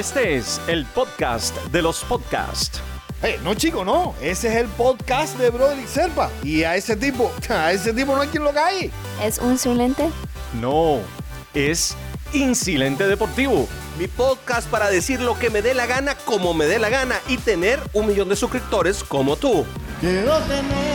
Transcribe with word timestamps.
Este 0.00 0.36
es 0.36 0.58
el 0.66 0.86
podcast 0.86 1.54
de 1.66 1.82
los 1.82 2.02
podcasts. 2.04 2.80
Hey, 3.20 3.34
no 3.44 3.52
chico, 3.52 3.84
no. 3.84 4.14
Ese 4.22 4.48
es 4.48 4.54
el 4.54 4.66
podcast 4.68 5.36
de 5.36 5.50
Broderick 5.50 5.86
Serpa. 5.86 6.30
Y 6.42 6.62
a 6.62 6.74
ese 6.74 6.96
tipo, 6.96 7.30
a 7.50 7.70
ese 7.70 7.92
tipo 7.92 8.14
no 8.14 8.22
hay 8.22 8.28
quien 8.28 8.42
lo 8.42 8.54
cae. 8.54 8.90
¿Es 9.22 9.36
un 9.40 9.58
silente? 9.58 10.08
No, 10.58 11.00
es 11.52 11.94
Insilente 12.32 13.06
Deportivo. 13.08 13.68
Mi 13.98 14.08
podcast 14.08 14.70
para 14.70 14.90
decir 14.90 15.20
lo 15.20 15.38
que 15.38 15.50
me 15.50 15.60
dé 15.60 15.74
la 15.74 15.84
gana 15.84 16.14
como 16.14 16.54
me 16.54 16.64
dé 16.64 16.78
la 16.78 16.88
gana 16.88 17.16
y 17.28 17.36
tener 17.36 17.78
un 17.92 18.06
millón 18.06 18.30
de 18.30 18.36
suscriptores 18.36 19.04
como 19.04 19.36
tú. 19.36 19.66
Quiero 20.00 20.38
tener 20.44 20.89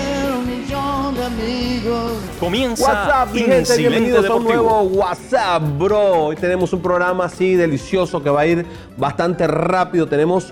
amigos. 1.05 2.13
Comienza 2.39 2.83
WhatsApp, 2.83 3.33
mi 3.33 3.41
gente, 3.41 3.77
bienvenidos 3.77 4.25
a 4.25 4.35
un 4.35 4.43
nuevo 4.43 4.81
WhatsApp, 4.81 5.61
bro. 5.77 6.25
Hoy 6.25 6.35
tenemos 6.35 6.73
un 6.73 6.81
programa 6.81 7.25
así 7.25 7.53
delicioso 7.53 8.23
que 8.23 8.29
va 8.29 8.41
a 8.41 8.47
ir 8.47 8.65
bastante 8.97 9.45
rápido. 9.45 10.07
Tenemos 10.07 10.51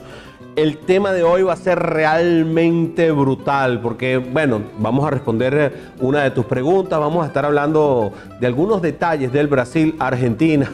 el 0.56 0.78
tema 0.78 1.12
de 1.12 1.24
hoy 1.24 1.42
va 1.42 1.54
a 1.54 1.58
ser 1.58 1.80
realmente 1.80 3.12
brutal 3.12 3.82
porque, 3.82 4.18
bueno, 4.18 4.62
vamos 4.78 5.06
a 5.06 5.10
responder 5.10 5.74
una 6.00 6.22
de 6.22 6.30
tus 6.30 6.46
preguntas, 6.46 7.00
vamos 7.00 7.24
a 7.24 7.28
estar 7.28 7.46
hablando 7.46 8.14
de 8.40 8.46
algunos 8.46 8.80
detalles 8.84 9.34
del 9.34 9.48
Brasil-Argentina. 9.48 10.70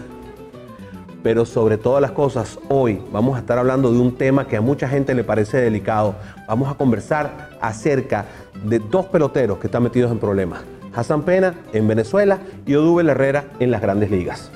Pero 1.21 1.45
sobre 1.45 1.77
todas 1.77 2.01
las 2.01 2.11
cosas, 2.11 2.59
hoy 2.69 3.01
vamos 3.11 3.35
a 3.35 3.39
estar 3.39 3.57
hablando 3.57 3.91
de 3.91 3.99
un 3.99 4.15
tema 4.15 4.47
que 4.47 4.55
a 4.55 4.61
mucha 4.61 4.87
gente 4.87 5.13
le 5.13 5.23
parece 5.23 5.57
delicado. 5.57 6.15
Vamos 6.47 6.71
a 6.71 6.75
conversar 6.75 7.49
acerca 7.59 8.25
de 8.63 8.79
dos 8.79 9.07
peloteros 9.07 9.57
que 9.59 9.67
están 9.67 9.83
metidos 9.83 10.11
en 10.11 10.19
problemas. 10.19 10.61
Hassan 10.95 11.23
Pena 11.23 11.55
en 11.73 11.87
Venezuela 11.87 12.39
y 12.65 12.75
Odubel 12.75 13.09
Herrera 13.09 13.45
en 13.59 13.69
las 13.71 13.81
grandes 13.81 14.11
ligas. 14.11 14.49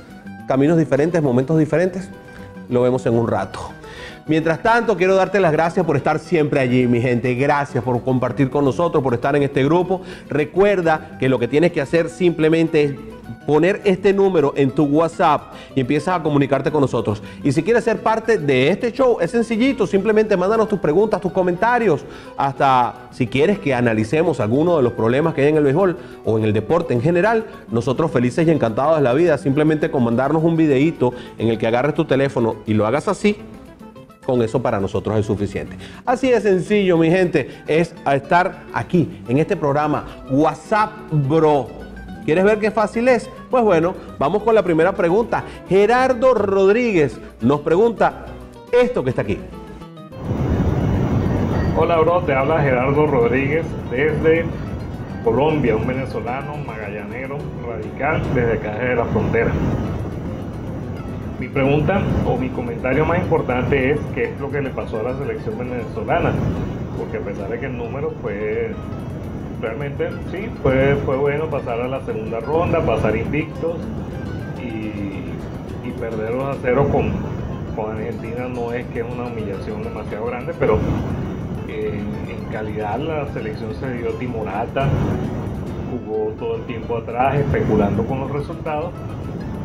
Caminos 0.48 0.78
diferentes, 0.78 1.22
momentos 1.22 1.60
diferentes, 1.60 2.10
lo 2.70 2.82
vemos 2.82 3.06
en 3.06 3.14
un 3.14 3.28
rato. 3.28 3.60
Mientras 4.26 4.64
tanto, 4.64 4.96
quiero 4.96 5.16
darte 5.16 5.42
las 5.42 5.52
gracias 5.52 5.86
por 5.86 5.98
estar 5.98 6.18
siempre 6.18 6.62
allí, 6.62 6.88
mi 6.88 7.02
gente. 7.02 7.36
Gracias 7.36 7.84
por 7.84 8.02
compartir 8.04 8.50
con 8.50 8.64
nosotros, 8.64 9.04
por 9.04 9.14
estar 9.14 9.36
en 9.36 9.44
este 9.44 9.66
grupo. 9.66 10.02
Recuerda 10.30 11.18
que 11.20 11.28
lo 11.28 11.40
que 11.40 11.50
tienes 11.50 11.74
que 11.74 11.82
hacer 11.82 12.10
simplemente 12.10 12.84
es 12.84 12.94
poner 13.46 13.82
este 13.84 14.14
número 14.14 14.54
en 14.56 14.72
tu 14.72 14.84
WhatsApp 14.86 15.54
y 15.76 15.82
empiezas 15.82 16.20
a 16.20 16.24
comunicarte 16.24 16.72
con 16.72 16.82
nosotros. 16.82 17.22
Y 17.44 17.52
si 17.52 17.64
quieres 17.64 17.84
ser 17.84 18.02
parte 18.02 18.38
de 18.38 18.70
este 18.70 18.92
show, 18.92 19.18
es 19.20 19.32
sencillito, 19.32 19.88
simplemente 19.88 20.38
mándanos 20.38 20.68
tus 20.68 20.80
preguntas, 20.80 21.22
tus 21.22 21.32
comentarios, 21.32 22.06
hasta 22.38 23.10
si 23.12 23.28
quieres 23.28 23.60
que 23.60 23.74
analicemos 23.74 24.40
alguno 24.40 24.78
de 24.78 24.84
los 24.84 24.94
problemas 24.94 25.34
que 25.34 25.42
hay 25.42 25.50
en 25.50 25.58
el 25.58 25.64
béisbol 25.64 25.98
o 26.26 26.38
en 26.38 26.44
el 26.46 26.54
deporte 26.54 26.94
en 26.94 27.02
general, 27.02 27.46
nosotros 27.70 28.12
felices 28.12 28.48
y 28.48 28.52
encantados 28.52 28.98
de 28.98 29.04
la 29.04 29.14
vida, 29.14 29.38
simplemente 29.38 29.92
con 29.92 30.04
mandarnos 30.04 30.44
un 30.44 30.58
videíto 30.58 31.14
en 31.38 31.50
el 31.50 31.58
que 31.58 31.68
agarres 31.68 31.96
tu 31.96 32.06
teléfono 32.06 32.56
y 32.66 32.74
lo 32.74 32.86
hagas 32.88 33.08
así, 33.08 33.38
con 34.26 34.42
eso 34.42 34.62
para 34.62 34.80
nosotros 34.80 35.18
es 35.20 35.26
suficiente. 35.26 35.78
Así 36.06 36.30
de 36.30 36.42
sencillo, 36.42 36.98
mi 36.98 37.10
gente, 37.10 37.50
es 37.68 37.94
estar 38.12 38.64
aquí 38.74 39.22
en 39.28 39.38
este 39.38 39.56
programa 39.56 40.06
WhatsApp 40.30 40.92
Bro. 41.12 41.83
¿Quieres 42.26 42.44
ver 42.46 42.60
qué 42.60 42.72
fácil 42.72 43.08
es? 43.10 43.30
Pues 43.50 43.64
bueno, 43.64 43.96
vamos 44.18 44.44
con 44.44 44.56
la 44.56 44.64
primera 44.64 44.94
pregunta. 44.94 45.44
Gerardo 45.68 46.34
Rodríguez 46.34 47.20
nos 47.42 47.62
pregunta 47.62 48.26
esto 48.72 49.04
que 49.04 49.10
está 49.10 49.24
aquí. 49.24 49.40
Hola, 51.76 52.00
bro, 52.00 52.22
te 52.22 52.34
habla 52.34 52.62
Gerardo 52.62 53.08
Rodríguez 53.08 53.66
desde 53.92 54.46
Colombia, 55.24 55.76
un 55.76 55.88
venezolano 55.88 56.56
magallanero 56.58 57.38
radical 57.68 58.22
desde 58.34 58.60
Caje 58.60 58.86
de 58.86 58.96
la 58.96 59.06
Frontera. 59.06 59.52
Mi 61.40 61.50
pregunta 61.50 62.02
o 62.26 62.38
mi 62.38 62.50
comentario 62.50 63.06
más 63.06 63.20
importante 63.20 63.92
es 63.92 64.00
qué 64.14 64.26
es 64.26 64.40
lo 64.40 64.50
que 64.50 64.62
le 64.62 64.70
pasó 64.70 65.00
a 65.00 65.04
la 65.04 65.18
selección 65.18 65.58
venezolana, 65.58 66.32
porque 66.98 67.18
a 67.18 67.22
pesar 67.22 67.50
de 67.50 67.60
que 67.60 67.66
el 67.66 67.78
número 67.78 68.12
fue 68.22 68.74
realmente 69.64 70.10
sí, 70.30 70.50
fue, 70.62 70.98
fue 71.06 71.16
bueno 71.16 71.46
pasar 71.46 71.80
a 71.80 71.88
la 71.88 72.02
segunda 72.02 72.42
ronda, 72.42 72.86
pasar 72.86 73.16
invictos 73.16 73.78
y, 74.62 75.88
y 75.88 75.92
perder 75.98 76.34
2 76.34 76.44
a 76.44 76.60
0 76.62 76.90
con, 76.92 77.12
con 77.74 77.96
Argentina 77.96 78.50
no 78.50 78.74
es 78.74 78.86
que 78.88 79.00
es 79.00 79.06
una 79.10 79.24
humillación 79.24 79.82
demasiado 79.84 80.26
grande, 80.26 80.54
pero 80.60 80.78
en, 81.70 82.30
en 82.30 82.46
calidad 82.52 83.00
la 83.00 83.26
selección 83.32 83.74
se 83.76 83.90
dio 83.94 84.10
timorata, 84.16 84.90
jugó 85.92 86.32
todo 86.38 86.58
el 86.58 86.64
tiempo 86.64 86.98
atrás 86.98 87.36
especulando 87.36 88.04
con 88.04 88.20
los 88.20 88.32
resultados 88.32 88.92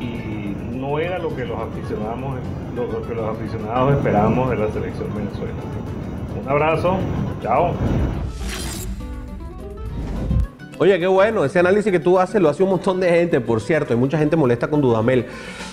y 0.01 0.77
no 0.77 1.01
era 1.01 1.19
lo 1.19 1.35
que 1.35 1.45
los 1.45 1.59
aficionados, 1.59 2.39
lo 2.77 3.03
que 3.03 3.15
los 3.17 3.37
aficionados 3.37 3.97
esperábamos 3.97 4.49
de 4.51 4.57
la 4.59 4.71
selección 4.71 5.09
Venezuela. 5.13 5.55
Un 6.41 6.49
abrazo, 6.49 6.99
chao. 7.43 7.73
Oye, 10.81 10.97
qué 11.01 11.09
bueno, 11.09 11.45
ese 11.45 11.59
análisis 11.59 11.91
que 11.91 11.99
tú 11.99 12.21
haces 12.21 12.41
lo 12.41 12.49
hace 12.49 12.63
un 12.63 12.71
montón 12.71 13.01
de 13.01 13.09
gente, 13.09 13.41
por 13.41 13.61
cierto, 13.61 13.93
y 13.95 13.97
mucha 13.97 14.17
gente 14.17 14.37
molesta 14.37 14.69
con 14.69 14.81
Dudamel. 14.81 15.27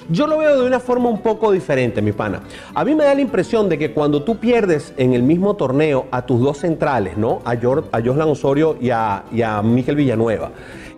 Yo 0.10 0.26
lo 0.26 0.40
veo 0.40 0.60
de 0.60 0.66
una 0.66 0.80
forma 0.80 1.10
un 1.10 1.22
poco 1.22 1.52
diferente, 1.52 2.02
mi 2.02 2.12
pana. 2.12 2.42
A 2.74 2.84
mí 2.84 2.96
me 2.96 3.04
da 3.04 3.14
la 3.14 3.22
impresión 3.22 3.70
de 3.70 3.78
que 3.78 3.92
cuando 3.92 4.24
tú 4.24 4.38
pierdes 4.38 4.94
en 4.98 5.14
el 5.14 5.22
mismo 5.22 5.56
torneo 5.56 6.08
a 6.10 6.26
tus 6.26 6.42
dos 6.42 6.58
centrales, 6.58 7.18
¿no? 7.18 7.42
A, 7.46 7.54
Jor- 7.56 7.86
a 7.92 8.02
Joslan 8.02 8.30
Osorio 8.30 8.78
y 8.82 8.90
a, 8.90 9.26
y 9.32 9.44
a 9.44 9.62
Miquel 9.62 9.96
Villanueva, 9.96 10.50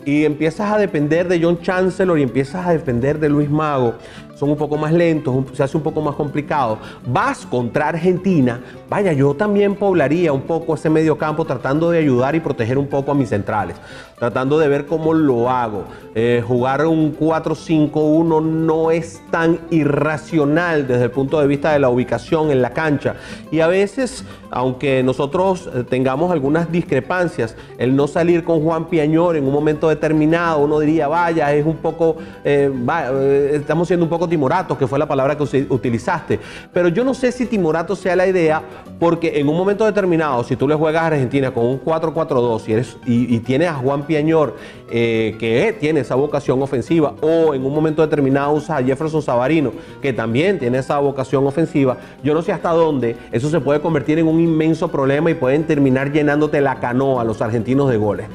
y 0.05 0.23
empiezas 0.23 0.71
a 0.71 0.77
depender 0.77 1.27
de 1.27 1.41
John 1.43 1.59
Chancellor 1.61 2.17
y 2.17 2.23
empiezas 2.23 2.65
a 2.65 2.71
depender 2.71 3.19
de 3.19 3.27
Luis 3.27 3.49
Mago, 3.49 3.95
son 4.37 4.51
un 4.51 4.57
poco 4.57 4.77
más 4.77 4.93
lentos, 4.93 5.35
se 5.53 5.63
hace 5.63 5.75
un 5.75 5.83
poco 5.83 5.99
más 6.01 6.15
complicado. 6.15 6.77
Vas 7.07 7.45
contra 7.45 7.89
Argentina, 7.89 8.61
vaya, 8.87 9.11
yo 9.13 9.33
también 9.33 9.75
poblaría 9.75 10.31
un 10.31 10.41
poco 10.41 10.75
ese 10.75 10.89
medio 10.89 11.17
campo 11.17 11.43
tratando 11.45 11.89
de 11.89 11.99
ayudar 11.99 12.35
y 12.35 12.39
proteger 12.39 12.77
un 12.77 12.87
poco 12.87 13.11
a 13.11 13.15
mis 13.15 13.29
centrales, 13.29 13.77
tratando 14.19 14.59
de 14.59 14.67
ver 14.67 14.85
cómo 14.85 15.13
lo 15.13 15.49
hago. 15.49 15.85
Eh, 16.13 16.43
jugar 16.47 16.85
un 16.85 17.17
4-5-1 17.17 18.43
no 18.43 18.91
es 18.91 19.21
tan 19.31 19.59
irracional 19.71 20.87
desde 20.87 21.05
el 21.05 21.11
punto 21.11 21.39
de 21.39 21.47
vista 21.47 21.73
de 21.73 21.79
la 21.79 21.89
ubicación 21.89 22.51
en 22.51 22.61
la 22.61 22.71
cancha. 22.71 23.15
Y 23.51 23.61
a 23.61 23.67
veces, 23.67 24.23
aunque 24.51 25.01
nosotros 25.01 25.67
eh, 25.73 25.83
tengamos 25.83 26.31
algunas 26.31 26.71
discrepancias, 26.71 27.55
el 27.79 27.95
no 27.95 28.07
salir 28.07 28.43
con 28.43 28.61
Juan 28.61 28.85
Piañor 28.85 29.35
en 29.35 29.45
un 29.45 29.53
momento 29.53 29.89
determinado, 29.89 30.59
uno 30.59 30.79
diría, 30.79 31.07
vaya, 31.07 31.53
es 31.53 31.65
un 31.65 31.77
poco, 31.77 32.17
eh, 32.43 33.51
estamos 33.53 33.87
siendo 33.87 34.05
un 34.05 34.09
poco 34.09 34.26
timoratos, 34.27 34.77
que 34.77 34.87
fue 34.87 34.99
la 34.99 35.07
palabra 35.07 35.37
que 35.37 35.43
utilizaste. 35.69 36.39
Pero 36.73 36.89
yo 36.89 37.03
no 37.03 37.13
sé 37.13 37.31
si 37.31 37.45
timorato 37.45 37.95
sea 37.95 38.15
la 38.15 38.27
idea, 38.27 38.61
porque 38.99 39.39
en 39.39 39.47
un 39.49 39.57
momento 39.57 39.85
determinado, 39.85 40.43
si 40.43 40.55
tú 40.55 40.67
le 40.67 40.75
juegas 40.75 41.03
a 41.03 41.07
Argentina 41.07 41.51
con 41.53 41.65
un 41.65 41.81
4-4-2 41.83 42.63
y, 42.67 42.71
eres- 42.73 42.97
y, 43.05 43.35
y 43.35 43.39
tienes 43.39 43.69
a 43.69 43.75
Juan 43.75 44.03
Piañor, 44.03 44.55
eh, 44.89 45.35
que 45.39 45.75
tiene 45.79 45.99
esa 46.01 46.15
vocación 46.15 46.61
ofensiva, 46.61 47.13
o 47.21 47.53
en 47.53 47.65
un 47.65 47.73
momento 47.73 48.01
determinado 48.01 48.51
usas 48.53 48.81
a 48.81 48.83
Jefferson 48.83 49.21
Savarino, 49.21 49.71
que 50.01 50.13
también 50.13 50.59
tiene 50.59 50.77
esa 50.77 50.97
vocación 50.99 51.45
ofensiva, 51.45 51.97
yo 52.23 52.33
no 52.33 52.41
sé 52.41 52.51
hasta 52.51 52.71
dónde 52.71 53.15
eso 53.31 53.49
se 53.49 53.59
puede 53.59 53.79
convertir 53.81 54.19
en 54.19 54.27
un 54.27 54.39
inmenso 54.39 54.87
problema 54.89 55.29
y 55.29 55.33
pueden 55.33 55.63
terminar 55.65 56.11
llenándote 56.11 56.61
la 56.61 56.79
canoa 56.79 57.21
a 57.21 57.25
los 57.25 57.41
argentinos 57.41 57.89
de 57.89 57.97
goles. 57.97 58.27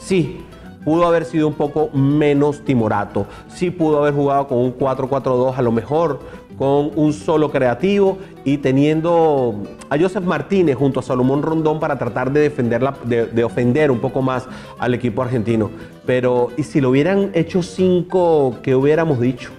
Sí, 0.00 0.40
pudo 0.88 1.06
haber 1.06 1.26
sido 1.26 1.48
un 1.48 1.52
poco 1.52 1.90
menos 1.92 2.64
timorato. 2.64 3.26
Sí 3.48 3.70
pudo 3.70 3.98
haber 3.98 4.14
jugado 4.14 4.48
con 4.48 4.56
un 4.56 4.74
4-4-2, 4.74 5.54
a 5.54 5.60
lo 5.60 5.70
mejor 5.70 6.18
con 6.56 6.92
un 6.96 7.12
solo 7.12 7.50
creativo 7.50 8.16
y 8.42 8.56
teniendo 8.56 9.64
a 9.90 9.98
Joseph 9.98 10.24
Martínez 10.24 10.76
junto 10.76 11.00
a 11.00 11.02
Salomón 11.02 11.42
Rondón 11.42 11.78
para 11.78 11.98
tratar 11.98 12.32
de, 12.32 12.40
defenderla, 12.40 12.94
de, 13.04 13.26
de 13.26 13.44
ofender 13.44 13.90
un 13.90 13.98
poco 13.98 14.22
más 14.22 14.48
al 14.78 14.94
equipo 14.94 15.20
argentino. 15.20 15.70
Pero, 16.06 16.48
¿y 16.56 16.62
si 16.62 16.80
lo 16.80 16.88
hubieran 16.88 17.32
hecho 17.34 17.62
cinco, 17.62 18.56
qué 18.62 18.74
hubiéramos 18.74 19.20
dicho? 19.20 19.50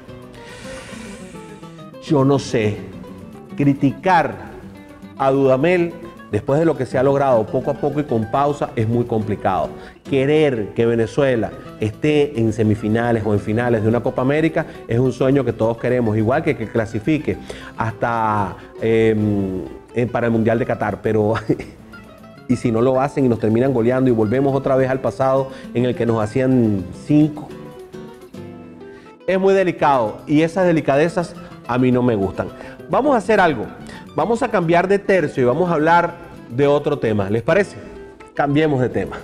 Yo 2.02 2.26
no 2.26 2.40
sé. 2.40 2.76
Criticar 3.56 4.34
a 5.20 5.30
Dudamel 5.30 5.94
después 6.32 6.60
de 6.60 6.66
lo 6.66 6.78
que 6.78 6.86
se 6.86 6.98
ha 6.98 7.04
logrado 7.04 7.46
poco 7.46 7.72
a 7.72 7.74
poco 7.74 8.00
y 8.00 8.04
con 8.04 8.30
pausa 8.32 8.70
es 8.76 8.88
muy 8.88 9.06
complicado. 9.06 9.70
Querer 10.10 10.70
que 10.76 10.86
Venezuela 10.86 11.52
esté 11.80 12.40
en 12.40 12.54
semifinales 12.54 13.24
o 13.26 13.34
en 13.34 13.40
finales 13.40 13.84
de 13.84 13.90
una 13.90 14.02
Copa 14.02 14.22
América 14.22 14.66
es 14.88 15.00
un 15.00 15.12
sueño 15.12 15.44
que 15.44 15.54
todos 15.54 15.78
queremos, 15.78 16.18
igual 16.18 16.44
que 16.44 16.56
que 16.56 16.68
clasifique 16.68 17.38
hasta 17.78 18.56
eh, 18.82 19.16
eh, 19.96 20.06
para 20.08 20.28
el 20.28 20.34
Mundial 20.34 20.60
de 20.60 20.66
Qatar, 20.66 21.02
pero 21.02 21.34
y 22.48 22.56
si 22.56 22.72
no 22.72 22.82
lo 22.82 23.00
hacen 23.00 23.26
y 23.26 23.30
nos 23.30 23.40
terminan 23.40 23.74
goleando 23.74 24.10
y 24.10 24.14
volvemos 24.14 24.56
otra 24.56 24.76
vez 24.76 24.90
al 24.90 25.00
pasado 25.00 25.50
en 25.74 25.86
el 25.86 25.96
que 25.96 26.06
nos 26.06 26.22
hacían 26.22 26.84
cinco, 27.06 27.48
es 29.28 29.40
muy 29.40 29.54
delicado 29.54 30.18
y 30.26 30.42
esas 30.42 30.66
delicadezas 30.66 31.36
a 31.68 31.78
mí 31.78 31.92
no 31.92 32.02
me 32.02 32.16
gustan. 32.16 32.48
Vamos 32.90 33.14
a 33.14 33.18
hacer 33.18 33.40
algo. 33.40 33.68
Vamos 34.20 34.44
a 34.44 34.52
cambiar 34.52 34.90
de 34.90 35.00
tercio 35.00 35.44
y 35.44 35.46
vamos 35.46 35.72
a 35.72 35.76
hablar 35.76 36.14
de 36.50 36.68
otro 36.68 37.00
tema. 37.00 37.30
¿Les 37.30 37.42
parece? 37.42 37.78
Cambiemos 38.34 38.82
de 38.82 38.90
tema. 38.90 39.16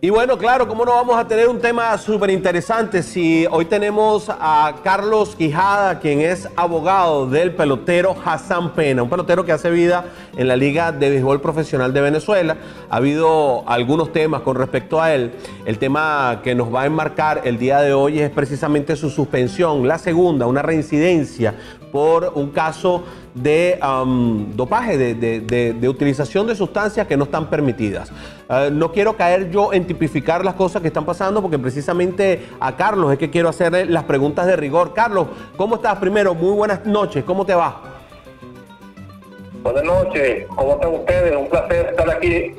Y 0.00 0.10
bueno, 0.10 0.38
claro, 0.38 0.68
¿cómo 0.68 0.84
no 0.84 0.92
vamos 0.92 1.16
a 1.16 1.26
tener 1.26 1.48
un 1.48 1.58
tema 1.58 1.98
súper 1.98 2.30
interesante 2.30 3.02
si 3.02 3.48
hoy 3.50 3.64
tenemos 3.64 4.28
a 4.28 4.76
Carlos 4.84 5.34
Quijada, 5.34 5.98
quien 5.98 6.20
es 6.20 6.48
abogado 6.54 7.28
del 7.28 7.52
pelotero 7.52 8.14
Hassan 8.24 8.74
Pena, 8.74 9.02
un 9.02 9.10
pelotero 9.10 9.44
que 9.44 9.50
hace 9.50 9.72
vida 9.72 10.04
en 10.36 10.46
la 10.46 10.54
Liga 10.54 10.92
de 10.92 11.10
Béisbol 11.10 11.40
Profesional 11.40 11.92
de 11.92 12.00
Venezuela. 12.00 12.58
Ha 12.88 12.96
habido 12.96 13.68
algunos 13.68 14.12
temas 14.12 14.42
con 14.42 14.54
respecto 14.54 15.02
a 15.02 15.12
él. 15.12 15.32
El 15.66 15.78
tema 15.78 16.42
que 16.44 16.54
nos 16.54 16.72
va 16.72 16.82
a 16.82 16.86
enmarcar 16.86 17.40
el 17.42 17.58
día 17.58 17.80
de 17.80 17.92
hoy 17.92 18.20
es 18.20 18.30
precisamente 18.30 18.94
su 18.94 19.10
suspensión, 19.10 19.88
la 19.88 19.98
segunda, 19.98 20.46
una 20.46 20.62
reincidencia 20.62 21.56
por 21.92 22.32
un 22.34 22.50
caso 22.50 23.04
de 23.34 23.78
um, 23.82 24.52
dopaje, 24.54 24.96
de, 24.98 25.14
de- 25.14 25.72
de- 25.72 25.88
utilización 25.88 26.46
de 26.46 26.54
sustancias 26.54 27.06
que 27.06 27.16
no 27.16 27.24
están 27.24 27.48
permitidas. 27.48 28.10
Eh, 28.48 28.70
no 28.72 28.92
quiero 28.92 29.16
caer 29.16 29.50
yo 29.50 29.72
en 29.72 29.86
tipificar 29.86 30.44
las 30.44 30.54
cosas 30.54 30.82
que 30.82 30.88
están 30.88 31.04
pasando 31.04 31.40
porque 31.40 31.58
precisamente 31.58 32.46
a 32.60 32.74
Carlos 32.76 33.12
es 33.12 33.18
que 33.18 33.30
quiero 33.30 33.48
hacerle 33.48 33.86
las 33.86 34.04
preguntas 34.04 34.46
de 34.46 34.56
rigor. 34.56 34.92
Carlos, 34.94 35.28
¿cómo 35.56 35.76
estás? 35.76 35.98
Primero, 35.98 36.34
muy 36.34 36.52
buenas 36.54 36.84
noches, 36.84 37.24
¿cómo 37.24 37.44
te 37.46 37.54
va? 37.54 37.80
Buenas 39.62 39.84
noches, 39.84 40.46
¿cómo 40.54 40.72
están 40.74 40.94
ustedes? 40.94 41.36
Un 41.36 41.48
placer 41.48 41.86
estar 41.90 42.10
aquí 42.10 42.52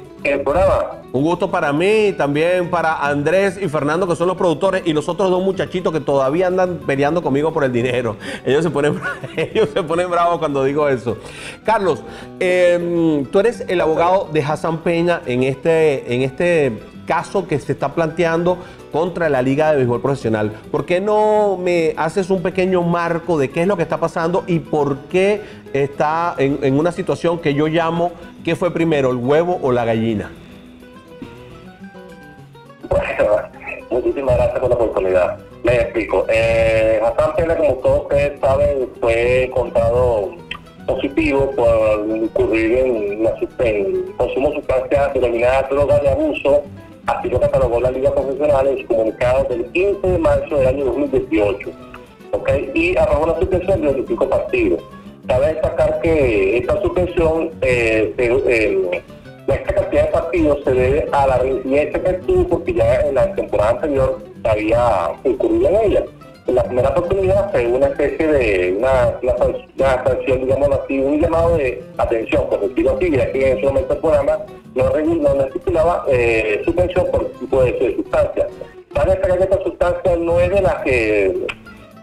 Un 1.11 1.23
gusto 1.23 1.49
para 1.49 1.73
mí, 1.73 2.13
también 2.17 2.69
para 2.69 3.05
Andrés 3.07 3.57
y 3.61 3.67
Fernando, 3.67 4.07
que 4.07 4.15
son 4.15 4.27
los 4.27 4.37
productores, 4.37 4.83
y 4.85 4.93
los 4.93 5.09
otros 5.09 5.29
dos 5.31 5.43
muchachitos 5.43 5.91
que 5.91 5.99
todavía 5.99 6.47
andan 6.47 6.79
peleando 6.85 7.23
conmigo 7.23 7.51
por 7.53 7.63
el 7.63 7.71
dinero. 7.71 8.15
Ellos 8.45 8.63
se 8.63 8.69
ponen, 8.69 8.99
ellos 9.37 9.69
se 9.73 9.81
ponen 9.83 10.09
bravos 10.09 10.39
cuando 10.39 10.63
digo 10.63 10.87
eso. 10.87 11.17
Carlos, 11.63 12.03
eh, 12.39 13.25
tú 13.31 13.39
eres 13.39 13.63
el 13.67 13.81
abogado 13.81 14.29
de 14.31 14.41
Hassan 14.41 14.79
Peña 14.79 15.21
en 15.25 15.43
este, 15.43 16.13
en 16.13 16.21
este 16.21 16.79
caso 17.09 17.47
que 17.47 17.57
se 17.57 17.71
está 17.71 17.95
planteando 17.95 18.59
contra 18.91 19.29
la 19.29 19.41
Liga 19.41 19.71
de 19.71 19.77
Béisbol 19.77 19.99
Profesional. 19.99 20.51
¿Por 20.71 20.85
qué 20.85 21.01
no 21.01 21.57
me 21.57 21.95
haces 21.97 22.29
un 22.29 22.43
pequeño 22.43 22.83
marco 22.83 23.39
de 23.39 23.49
qué 23.49 23.63
es 23.63 23.67
lo 23.67 23.75
que 23.75 23.81
está 23.81 23.99
pasando 23.99 24.43
y 24.45 24.59
por 24.59 24.99
qué 25.09 25.41
está 25.73 26.35
en, 26.37 26.77
una 26.77 26.91
situación 26.91 27.39
que 27.39 27.55
yo 27.55 27.65
llamo, 27.65 28.11
¿qué 28.45 28.55
fue 28.55 28.71
primero, 28.71 29.09
el 29.09 29.17
huevo 29.17 29.57
o 29.63 29.71
la 29.71 29.85
gallina? 29.85 30.31
Bueno, 32.87 33.41
muchísimas 33.89 34.35
gracias 34.35 34.59
por 34.59 34.69
la 34.69 34.75
oportunidad. 34.75 35.39
Me 35.63 35.75
explico. 35.77 36.27
Eh, 36.29 37.01
Hassan 37.03 37.57
como 37.57 37.73
todos 37.77 38.01
ustedes 38.03 38.39
saben, 38.39 38.87
fue 39.01 39.45
encontrado 39.45 40.35
positivo 40.85 41.51
por 41.55 42.07
incurrir 42.15 42.77
en, 42.77 43.25
en 43.25 44.13
consumo 44.13 44.49
de 44.49 44.55
sustancias 44.57 45.13
denominadas 45.15 45.69
drogas 45.71 46.03
de 46.03 46.09
abuso. 46.09 46.63
Así 47.09 47.27
lo 47.27 47.39
catalogó 47.39 47.81
la 47.81 47.89
Liga 47.89 48.13
Profesional 48.13 48.67
en 48.67 48.77
su 48.81 48.85
comunicado 48.85 49.43
del 49.45 49.65
15 49.71 50.07
de 50.07 50.17
marzo 50.19 50.57
del 50.57 50.67
año 50.67 50.85
2018. 50.85 51.71
¿ok? 52.33 52.49
Y 52.75 52.95
arrojó 52.97 53.23
una 53.23 53.39
suspensión 53.39 53.81
de 53.81 53.87
25 53.87 54.29
partidos. 54.29 54.83
Cabe 55.27 55.47
destacar 55.47 56.01
que 56.01 56.57
esta 56.57 56.79
suspensión, 56.83 57.49
eh, 57.61 58.13
eh, 58.15 59.01
esta 59.47 59.73
cantidad 59.73 60.05
de 60.05 60.11
partidos 60.11 60.59
se 60.63 60.71
debe 60.71 61.09
a 61.11 61.25
la 61.25 61.37
reincidencia 61.39 62.03
que 62.03 62.13
tuvo 62.13 62.47
porque 62.47 62.73
ya 62.75 63.01
en 63.01 63.15
la 63.15 63.33
temporada 63.33 63.71
anterior 63.71 64.19
había 64.43 65.11
incurrido 65.23 65.67
en 65.67 65.75
ella. 65.77 66.03
La 66.53 66.63
primera 66.63 66.89
oportunidad 66.89 67.51
fue 67.51 67.67
una 67.67 67.87
especie 67.87 68.27
de 68.27 68.75
una, 68.77 69.13
una, 69.21 69.33
una 69.77 70.03
sanción, 70.03 70.41
digamos 70.41 70.69
así, 70.71 70.99
un 70.99 71.19
llamado 71.21 71.57
de 71.57 71.83
atención, 71.97 72.49
por 72.49 72.61
decirlo 72.67 72.95
así, 72.95 73.11
ya 73.11 73.31
que 73.31 73.51
en 73.51 73.57
ese 73.57 73.67
momento 73.67 73.93
el 73.93 73.99
programa 73.99 74.37
no, 74.75 74.89
no, 74.89 75.33
no 75.35 75.43
estipulaba 75.43 76.05
eh, 76.09 76.61
suspensión 76.65 77.05
por 77.11 77.25
tipo 77.39 77.63
de, 77.63 77.73
de 77.73 77.95
sustancia. 77.95 78.47
Cabe 78.93 79.11
destacar 79.11 79.37
que 79.37 79.43
esta 79.43 79.63
sustancia 79.63 80.15
no 80.17 80.39
es 80.39 80.49
de 80.49 80.61
las 80.61 80.75
que 80.83 81.47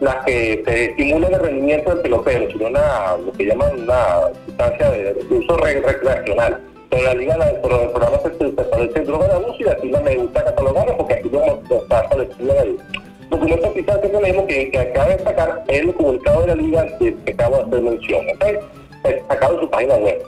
las 0.00 0.16
que 0.26 0.62
te 0.66 0.84
estimulan 0.90 1.32
el 1.32 1.40
rendimiento 1.40 1.90
del 1.90 2.00
pelotero, 2.00 2.50
sino 2.52 2.66
una, 2.68 3.16
lo 3.16 3.32
que 3.32 3.46
llaman 3.46 3.80
una 3.80 4.28
sustancia 4.44 4.90
de, 4.90 5.16
uso 5.30 5.56
re- 5.56 5.80
recreacional. 5.80 6.60
Pero 6.90 7.02
la 7.02 7.14
liga, 7.14 7.36
la, 7.38 7.46
por 7.62 7.72
el 7.72 7.88
programa 7.88 8.18
se, 8.22 8.36
se 8.38 8.60
establece 8.60 9.00
droga 9.00 9.26
de 9.26 9.32
abuso 9.34 9.56
y 9.58 9.68
así 9.68 9.88
no 9.90 10.00
me 10.02 10.16
gusta 10.16 10.44
catalogarlo 10.44 10.96
porque 10.98 11.14
aquí 11.14 11.30
no 11.30 11.42
está 11.80 12.02
establecido 12.02 12.62
el 12.62 12.78
que 13.40 14.46
que, 14.46 14.70
que 14.70 14.78
acaba 14.78 15.06
de 15.08 15.14
destacar 15.16 15.64
es 15.68 15.80
el 15.80 15.94
comunicado 15.94 16.40
de 16.42 16.46
la 16.48 16.54
liga 16.54 16.86
que, 16.98 17.14
que 17.24 17.32
acabo 17.32 17.56
de 17.56 17.62
hacer 17.62 17.80
mención, 17.82 18.20
¿ok? 18.34 18.44
Sacado 19.28 19.54
de 19.54 19.60
su 19.60 19.70
página 19.70 19.94
web. 19.96 20.22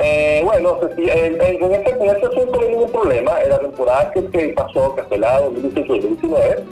Eh, 0.00 0.42
bueno, 0.44 0.78
sí, 0.96 1.02
en, 1.08 1.40
en- 1.40 1.72
este, 1.72 1.96
con 1.96 2.08
este 2.08 2.26
no 2.46 2.60
hay 2.60 2.68
ningún 2.70 2.90
problema. 2.90 3.40
En 3.42 3.48
la 3.50 3.58
temporada 3.58 4.10
que, 4.12 4.24
que 4.26 4.48
pasó, 4.48 4.94
que 4.96 5.02
fue 5.04 5.18
la 5.18 5.40
2018-2019, 5.48 6.62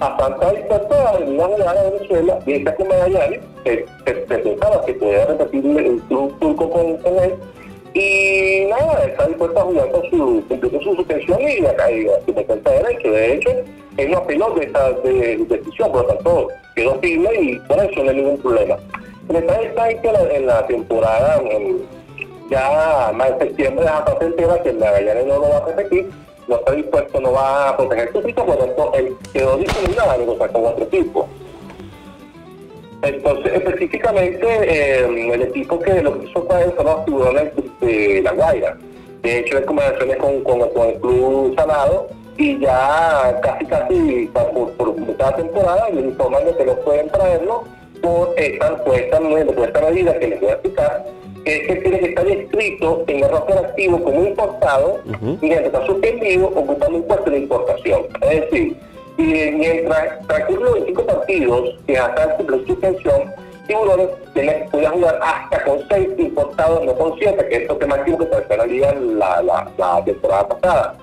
a 0.00 0.18
Santa 0.18 0.52
dispuesto 0.52 0.94
a 0.94 1.18
venir 1.18 1.40
a 1.40 1.46
jugar 1.46 1.78
a 1.78 1.82
Venezuela, 1.90 2.38
y 2.46 2.52
esta 2.52 2.74
con 2.74 2.88
Magallanes, 2.88 3.40
se, 3.64 3.86
se, 4.04 4.12
pensaba 4.38 4.84
que 4.84 4.92
podía 4.94 5.24
repetir 5.24 5.64
el 5.66 6.00
club 6.08 6.38
turco 6.38 6.70
con, 6.70 6.96
con 6.98 7.18
él, 7.18 7.34
y 7.98 8.66
nada, 8.66 9.04
está 9.04 9.26
dispuesto 9.26 9.58
a 9.58 9.62
jugar 9.62 9.90
con 9.90 10.02
su, 10.10 10.44
cumpliendo 10.48 10.80
su 10.82 10.94
suspensión 10.96 11.40
y 11.40 11.64
acá 11.66 11.90
y 11.90 12.06
a 12.08 12.20
su 12.26 12.32
defensa 12.32 12.70
de 12.70 12.76
derecho. 12.82 13.10
De 13.10 13.34
hecho, 13.34 13.50
él 13.96 14.10
no 14.10 14.18
apeló 14.18 14.50
de 14.54 14.66
de, 15.10 15.36
decisión, 15.48 15.90
por 15.92 16.02
lo 16.02 16.08
tanto, 16.14 16.48
quedó 16.74 16.94
firme 17.00 17.30
y 17.40 17.58
por 17.60 17.78
eso 17.78 18.02
no 18.04 18.10
hay 18.10 18.16
ningún 18.16 18.38
problema. 18.38 18.76
Detalle 19.28 19.68
está 19.68 19.90
en 19.90 20.02
que 20.02 20.12
la- 20.12 20.34
en 20.34 20.46
la 20.46 20.66
temporada, 20.66 21.42
ya 22.50 23.10
más 23.14 23.30
en 23.30 23.38
septiembre 23.38 23.86
Japón 23.86 24.14
se 24.20 24.26
entera 24.26 24.62
que 24.62 24.68
el 24.70 24.78
Magallanes 24.78 25.26
no 25.26 25.34
lo 25.34 25.48
va 25.48 25.56
a 25.56 25.66
repetir, 25.66 26.10
no 26.46 26.56
está 26.56 26.72
dispuesto, 26.72 27.20
no 27.20 27.32
va 27.32 27.70
a 27.70 27.76
proteger 27.76 28.12
su 28.12 28.22
sitio, 28.22 28.44
por 28.46 28.56
lo 28.58 28.64
tanto, 28.66 28.92
él 28.94 29.16
quedó 29.32 29.56
disponible 29.56 30.00
a 30.00 30.16
negociar 30.16 30.52
con 30.52 30.66
otro 30.66 30.84
equipo. 30.84 31.28
Entonces, 33.06 33.52
específicamente, 33.54 34.46
eh, 34.46 35.30
el 35.32 35.42
equipo 35.42 35.78
que 35.78 36.02
lo 36.02 36.18
que 36.18 36.26
hizo 36.26 36.46
fue 36.46 36.64
son 36.76 36.86
los 36.86 37.04
tiburones 37.04 37.52
de 37.80 38.20
La 38.22 38.32
Guaira. 38.32 38.76
De 39.22 39.38
hecho, 39.38 39.58
hay 39.58 39.64
conversaciones 39.64 40.16
con, 40.16 40.42
con, 40.42 40.68
con 40.70 40.88
el 40.88 40.94
club 41.00 41.54
Salado 41.56 42.08
y 42.36 42.58
ya 42.60 43.40
casi, 43.42 43.64
casi 43.66 44.30
por, 44.32 44.72
por 44.72 45.00
mitad 45.00 45.34
temporada 45.34 45.88
le 45.90 46.02
informan 46.02 46.44
de 46.44 46.54
que 46.56 46.64
no 46.66 46.74
pueden 46.76 47.08
traerlo 47.08 47.64
por 48.02 48.34
esta, 48.36 48.76
por 48.84 48.94
esta, 48.94 49.18
por 49.18 49.66
esta 49.66 49.80
medida 49.80 50.18
que 50.18 50.28
les 50.28 50.40
voy 50.40 50.50
a 50.50 50.52
explicar, 50.52 51.04
que 51.44 51.56
es 51.56 51.66
que 51.66 51.74
tiene 51.76 51.98
que 51.98 52.06
estar 52.06 52.28
inscrito 52.28 53.04
en 53.06 53.24
el 53.24 53.30
roster 53.30 53.58
activo 53.58 54.02
como 54.02 54.24
importado 54.24 55.00
y 55.40 55.46
mientras 55.46 55.66
está 55.66 55.86
suspendido 55.86 56.48
ocupando 56.48 56.96
un 56.96 57.02
puesto 57.04 57.30
de 57.30 57.38
importación. 57.38 58.02
Es 58.22 58.40
decir, 58.42 58.76
y 59.18 59.22
mientras 59.24 60.26
transcurren 60.26 60.64
los 60.64 60.74
25 60.74 61.06
partidos 61.06 61.74
que 61.86 61.98
cumple 62.36 62.58
su 62.58 62.66
suspensión, 62.66 63.32
Tiburones 63.66 64.08
puede 64.32 64.88
jugar 64.88 65.20
hasta 65.22 65.64
con 65.64 65.78
6 65.88 66.08
importados, 66.18 66.84
no 66.84 66.94
con 66.94 67.18
7, 67.18 67.48
que 67.48 67.56
es 67.56 67.68
lo 67.68 67.78
que 67.78 67.86
máximo 67.86 68.18
que 68.18 68.26
se 68.26 68.56
la 68.56 68.66
liga 68.66 68.94
la, 68.94 70.02
temporada 70.04 70.48
pasada. 70.48 70.94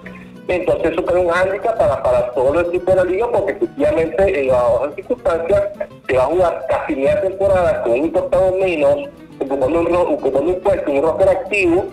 Entonces 0.48 0.92
eso 0.92 1.06
crea 1.06 1.22
un 1.22 1.30
hándicap 1.30 1.78
para, 1.78 2.04
para 2.04 2.32
todo 2.34 2.60
el 2.60 2.66
equipo 2.68 2.92
de 2.92 2.98
la 2.98 3.04
liga 3.06 3.28
porque 3.32 3.54
efectivamente 3.54 4.42
en 4.42 4.48
las 4.48 4.64
otras 4.64 4.96
circunstancias 4.96 5.64
se 6.08 6.18
va 6.18 6.24
a 6.24 6.28
jugar 6.28 6.66
casi 6.70 6.96
media 6.96 7.22
temporada 7.22 7.82
con 7.84 7.92
un 7.94 7.98
importado 8.06 8.52
menos, 8.58 9.10
ocupando 9.40 9.80
un, 9.80 9.96
ocupando 9.96 10.52
un 10.52 10.60
puesto, 10.60 10.92
un 10.92 11.02
roster 11.02 11.30
activo 11.30 11.86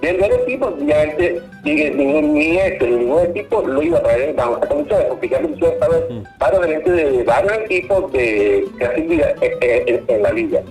del 0.00 0.20
del 0.20 0.32
equipo, 0.32 0.66
obviamente 0.66 1.40
ni, 1.64 1.74
ningún, 1.74 2.34
ni 2.34 2.58
este 2.58 2.86
ni 2.86 2.96
ningún 2.96 3.26
equipo 3.26 3.62
lo 3.62 3.82
iba 3.82 3.98
a 3.98 4.02
traer 4.02 4.34
bajo 4.34 4.54
estas 4.54 4.68
condiciones, 4.68 5.06
porque 5.08 5.28
ya 5.28 5.40
mencioné 5.40 5.74
esta 5.74 5.88
vez 5.88 6.04
varios 6.38 6.84
de 6.84 7.22
varios 7.24 7.58
equipos 7.58 8.12
de, 8.12 8.64
que 8.78 8.84
hacen 8.84 9.08
vida 9.08 9.34
en, 9.40 10.22
la 10.22 10.32
liga. 10.32 10.62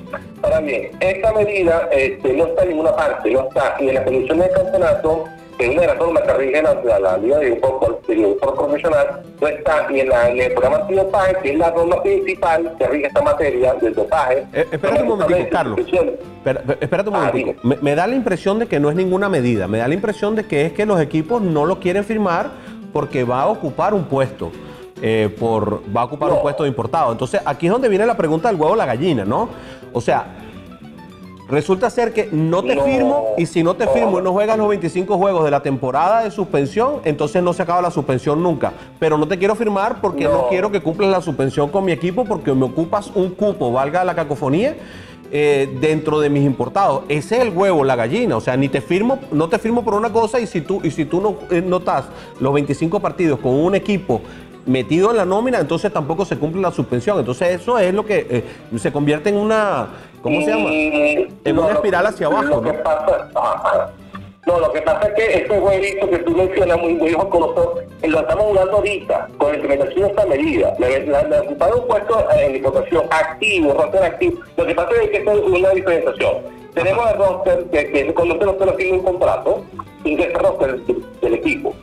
Ahora 0.41 0.59
bien, 0.59 0.91
esta 0.99 1.33
medida 1.33 1.89
este, 1.91 2.33
no 2.33 2.45
está 2.47 2.63
en 2.63 2.69
ninguna 2.69 2.95
parte, 2.95 3.31
no 3.31 3.47
está 3.47 3.75
ni 3.79 3.89
en 3.89 3.95
las 3.95 4.03
condiciones 4.03 4.47
de 4.49 4.53
campeonato, 4.53 5.25
que 5.57 5.65
es 5.65 5.71
una 5.71 5.81
de 5.81 5.87
las 5.87 5.97
normas 5.97 6.23
que 6.23 6.33
rigen 6.33 6.63
la, 6.63 6.99
la, 6.99 7.17
liga 7.17 7.37
de 7.39 7.55
fútbol 7.57 7.99
profesional, 8.57 9.21
no 9.41 9.47
está 9.47 9.87
ni 9.89 9.99
en, 10.01 10.09
la, 10.09 10.29
en 10.29 10.39
el 10.41 10.51
programa 10.53 10.77
antidopaje, 10.77 11.35
que 11.43 11.51
es 11.51 11.57
la 11.57 11.71
norma 11.71 12.01
principal 12.01 12.75
que 12.77 12.87
rige 12.87 13.07
esta 13.07 13.21
materia 13.21 13.73
del 13.75 13.93
dopaje. 13.93 14.45
Eh, 14.53 14.67
espérate 14.71 15.01
un 15.03 15.07
momentico, 15.09 15.49
Carlos. 15.51 15.79
Espérate 16.79 17.09
un 17.09 17.15
Ah, 17.15 17.19
momentico. 17.19 17.53
Me, 17.63 17.77
me 17.81 17.95
da 17.95 18.07
la 18.07 18.15
impresión 18.15 18.59
de 18.59 18.67
que 18.67 18.79
no 18.79 18.89
es 18.89 18.95
ninguna 18.95 19.29
medida. 19.29 19.67
Me 19.67 19.77
da 19.77 19.87
la 19.87 19.93
impresión 19.93 20.35
de 20.35 20.45
que 20.45 20.65
es 20.65 20.73
que 20.73 20.85
los 20.85 20.99
equipos 20.99 21.41
no 21.41 21.65
lo 21.65 21.79
quieren 21.79 22.03
firmar 22.03 22.51
porque 22.91 23.23
va 23.23 23.41
a 23.43 23.47
ocupar 23.47 23.93
un 23.93 24.05
puesto. 24.05 24.51
eh, 25.01 25.29
por, 25.37 25.81
va 25.95 26.01
a 26.01 26.05
ocupar 26.05 26.31
un 26.31 26.41
puesto 26.41 26.63
de 26.63 26.69
importado. 26.69 27.11
Entonces, 27.11 27.41
aquí 27.45 27.65
es 27.65 27.71
donde 27.73 27.89
viene 27.89 28.05
la 28.05 28.15
pregunta 28.15 28.47
del 28.47 28.57
huevo 28.59 28.73
o 28.73 28.75
la 28.75 28.85
gallina, 28.85 29.25
¿no? 29.25 29.49
O 29.91 29.99
sea, 29.99 30.25
resulta 31.53 31.89
ser 31.89 32.11
que 32.13 32.27
no 32.31 32.63
te 32.63 32.75
No. 32.75 32.83
firmo 32.83 33.27
y 33.37 33.45
si 33.45 33.63
no 33.63 33.75
te 33.75 33.87
firmo 33.87 34.19
y 34.19 34.21
no 34.21 34.31
juegas 34.33 34.57
los 34.57 34.67
25 34.67 35.17
juegos 35.17 35.45
de 35.45 35.51
la 35.51 35.61
temporada 35.61 36.23
de 36.23 36.31
suspensión, 36.31 36.95
entonces 37.05 37.41
no 37.41 37.53
se 37.53 37.61
acaba 37.63 37.81
la 37.81 37.91
suspensión 37.91 38.43
nunca. 38.43 38.73
Pero 38.99 39.17
no 39.17 39.27
te 39.27 39.37
quiero 39.37 39.55
firmar 39.55 40.01
porque 40.01 40.25
no, 40.25 40.33
No. 40.43 40.47
quiero 40.49 40.71
que 40.71 40.81
cumplas 40.81 41.09
la 41.09 41.21
suspensión 41.21 41.69
con 41.69 41.85
mi 41.85 41.91
equipo 41.91 42.25
porque 42.25 42.53
me 42.53 42.65
ocupas 42.65 43.11
un 43.15 43.29
cupo, 43.29 43.71
valga 43.71 44.03
la 44.03 44.15
cacofonía, 44.15 44.75
eh, 45.35 45.77
dentro 45.81 46.19
de 46.19 46.29
mis 46.29 46.43
importados. 46.43 47.03
Ese 47.09 47.37
es 47.37 47.41
el 47.41 47.49
huevo, 47.49 47.83
la 47.83 47.95
gallina. 47.95 48.37
O 48.37 48.41
sea, 48.41 48.55
ni 48.57 48.69
te 48.69 48.81
firmo, 48.81 49.17
no 49.31 49.49
te 49.49 49.57
firmo 49.57 49.83
por 49.83 49.95
una 49.95 50.11
cosa 50.11 50.39
y 50.39 50.45
si 50.45 50.61
tú, 50.61 50.79
y 50.83 50.91
si 50.91 51.05
tú 51.05 51.21
no 51.21 51.35
eh, 51.49 51.61
no 51.65 51.77
estás 51.77 52.05
los 52.39 52.53
25 52.53 52.99
partidos 52.99 53.39
con 53.39 53.53
un 53.55 53.73
equipo 53.73 54.21
metido 54.65 55.11
en 55.11 55.17
la 55.17 55.25
nómina, 55.25 55.59
entonces 55.59 55.91
tampoco 55.91 56.23
se 56.23 56.37
cumple 56.37 56.61
la 56.61 56.71
suspensión. 56.71 57.17
Entonces 57.19 57.59
eso 57.61 57.79
es 57.79 57.93
lo 57.93 58.05
que 58.05 58.27
eh, 58.29 58.43
se 58.77 58.91
convierte 58.91 59.29
en 59.29 59.37
una, 59.37 59.87
¿cómo 60.23 60.41
se 60.41 60.47
llama? 60.47 60.69
Y- 60.71 61.27
En 61.45 61.55
no, 61.55 61.63
una 61.65 61.73
espiral 61.73 62.05
hacia 62.07 62.25
abajo, 62.27 62.43
Lo 62.55 62.61
que 62.63 62.73
¿no? 62.73 62.83
pasa, 62.83 63.29
ajá. 63.35 63.91
No, 64.45 64.59
lo 64.59 64.73
que 64.73 64.81
pasa 64.81 65.07
es 65.07 65.13
que 65.13 65.37
este 65.37 65.57
jueguito 65.59 66.09
que 66.09 66.17
tú 66.19 66.31
mencionas 66.35 66.77
muy 66.77 66.95
muy 66.95 67.13
jocoso, 67.13 67.75
eh, 68.01 68.07
lo 68.09 68.19
estamos 68.19 68.43
jugando 68.45 68.73
ahorita, 68.73 69.27
con 69.37 69.49
la 69.51 69.55
implementación 69.55 70.01
de 70.03 70.07
esta 70.09 70.25
medida. 70.25 70.73
La, 70.79 70.89
la, 70.89 71.23
la 71.29 71.41
ocupar 71.43 71.73
un 71.75 71.87
puesto 71.87 72.27
en 72.31 72.51
la 72.51 72.57
importación 72.57 73.03
activo, 73.09 73.73
roster 73.73 74.03
activo. 74.03 74.39
Lo 74.57 74.65
que 74.65 74.75
pasa 74.75 74.89
es 75.01 75.09
que 75.11 75.17
esto 75.19 75.31
es 75.31 75.39
una 75.39 75.69
diferenciación. 75.69 76.33
Tenemos 76.73 77.09
el 77.11 77.17
roster, 77.19 77.63
que, 77.71 77.91
que 77.91 77.99
es 78.01 78.13
cuando 78.13 78.33
usted 78.33 78.45
no 78.47 78.65
se 78.71 78.73
firma 78.73 78.97
un 78.97 79.03
contrato, 79.05 79.63
ingresa 80.03 80.37
el 80.37 80.43
roster 80.43 80.75
del, 80.81 81.05
del 81.21 81.33
equipo. 81.35 81.73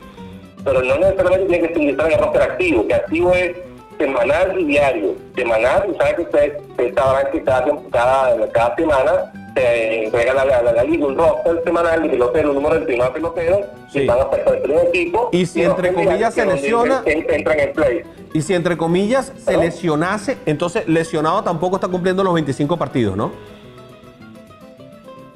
Pero 0.63 0.83
no 0.83 0.97
necesariamente 0.99 1.47
tiene 1.49 1.69
que 1.73 1.81
ingresar 1.81 2.07
en 2.09 2.13
el 2.13 2.19
roster 2.25 2.43
activo, 2.43 2.87
que 2.87 2.95
activo 2.95 3.33
es 3.33 3.57
semanal 4.05 4.59
y 4.59 4.65
diario. 4.65 5.15
Semanal, 5.37 5.89
y 5.95 5.97
sabe 5.99 6.15
que 6.17 6.23
usted, 6.23 6.59
usted 6.71 6.95
sabrá 6.95 7.31
que 7.31 7.43
cada, 7.45 7.65
cada, 7.93 8.49
cada 8.51 8.75
semana 8.77 9.13
se 9.55 10.05
entrega 10.05 10.33
la, 10.35 10.45
la, 10.45 10.63
la, 10.63 10.73
la 10.73 10.85
liga 10.85 11.07
un 11.07 11.17
roster 11.19 11.63
semanal 11.65 12.03
de 12.03 12.09
pelotero, 12.09 12.49
un 12.51 12.55
número 12.57 12.75
del 12.77 12.85
primer 12.85 13.13
pelotero, 13.13 13.61
Sí. 13.93 14.01
que 14.01 14.07
van 14.07 14.21
a 14.21 14.31
pertenecer 14.31 14.73
al 14.79 14.87
equipo. 14.87 15.29
Y 15.33 15.47
si 15.47 15.63
entre 15.63 15.93
comillas 15.93 16.33
se 16.35 16.47
lesiona- 16.47 17.03
entran 17.07 17.59
en 17.61 17.73
play. 17.73 18.03
Y 18.33 18.43
si 18.43 18.55
entre 18.55 18.77
comillas 18.77 19.33
se 19.37 19.45
¿Perdón? 19.47 19.65
lesionase, 19.65 20.37
entonces 20.47 20.87
lesionado 20.89 21.43
tampoco 21.43 21.77
está 21.77 21.89
cumpliendo 21.89 22.23
los 22.23 22.33
25 22.35 22.77
partidos, 22.77 23.17
¿no? 23.17 23.33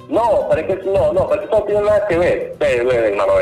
No, 0.08 0.46
pero 0.50 0.61
es 0.61 0.66
que 0.66 0.90
no, 0.90 1.12
no, 1.12 1.28
pero 1.28 1.42
eso 1.42 1.58
no 1.58 1.64
tiene 1.64 1.80
nada 1.80 2.06
que 2.06 2.18
ver. 2.18 2.54
Ve, 2.58 2.84
ve, 2.84 3.08
hermano, 3.08 3.32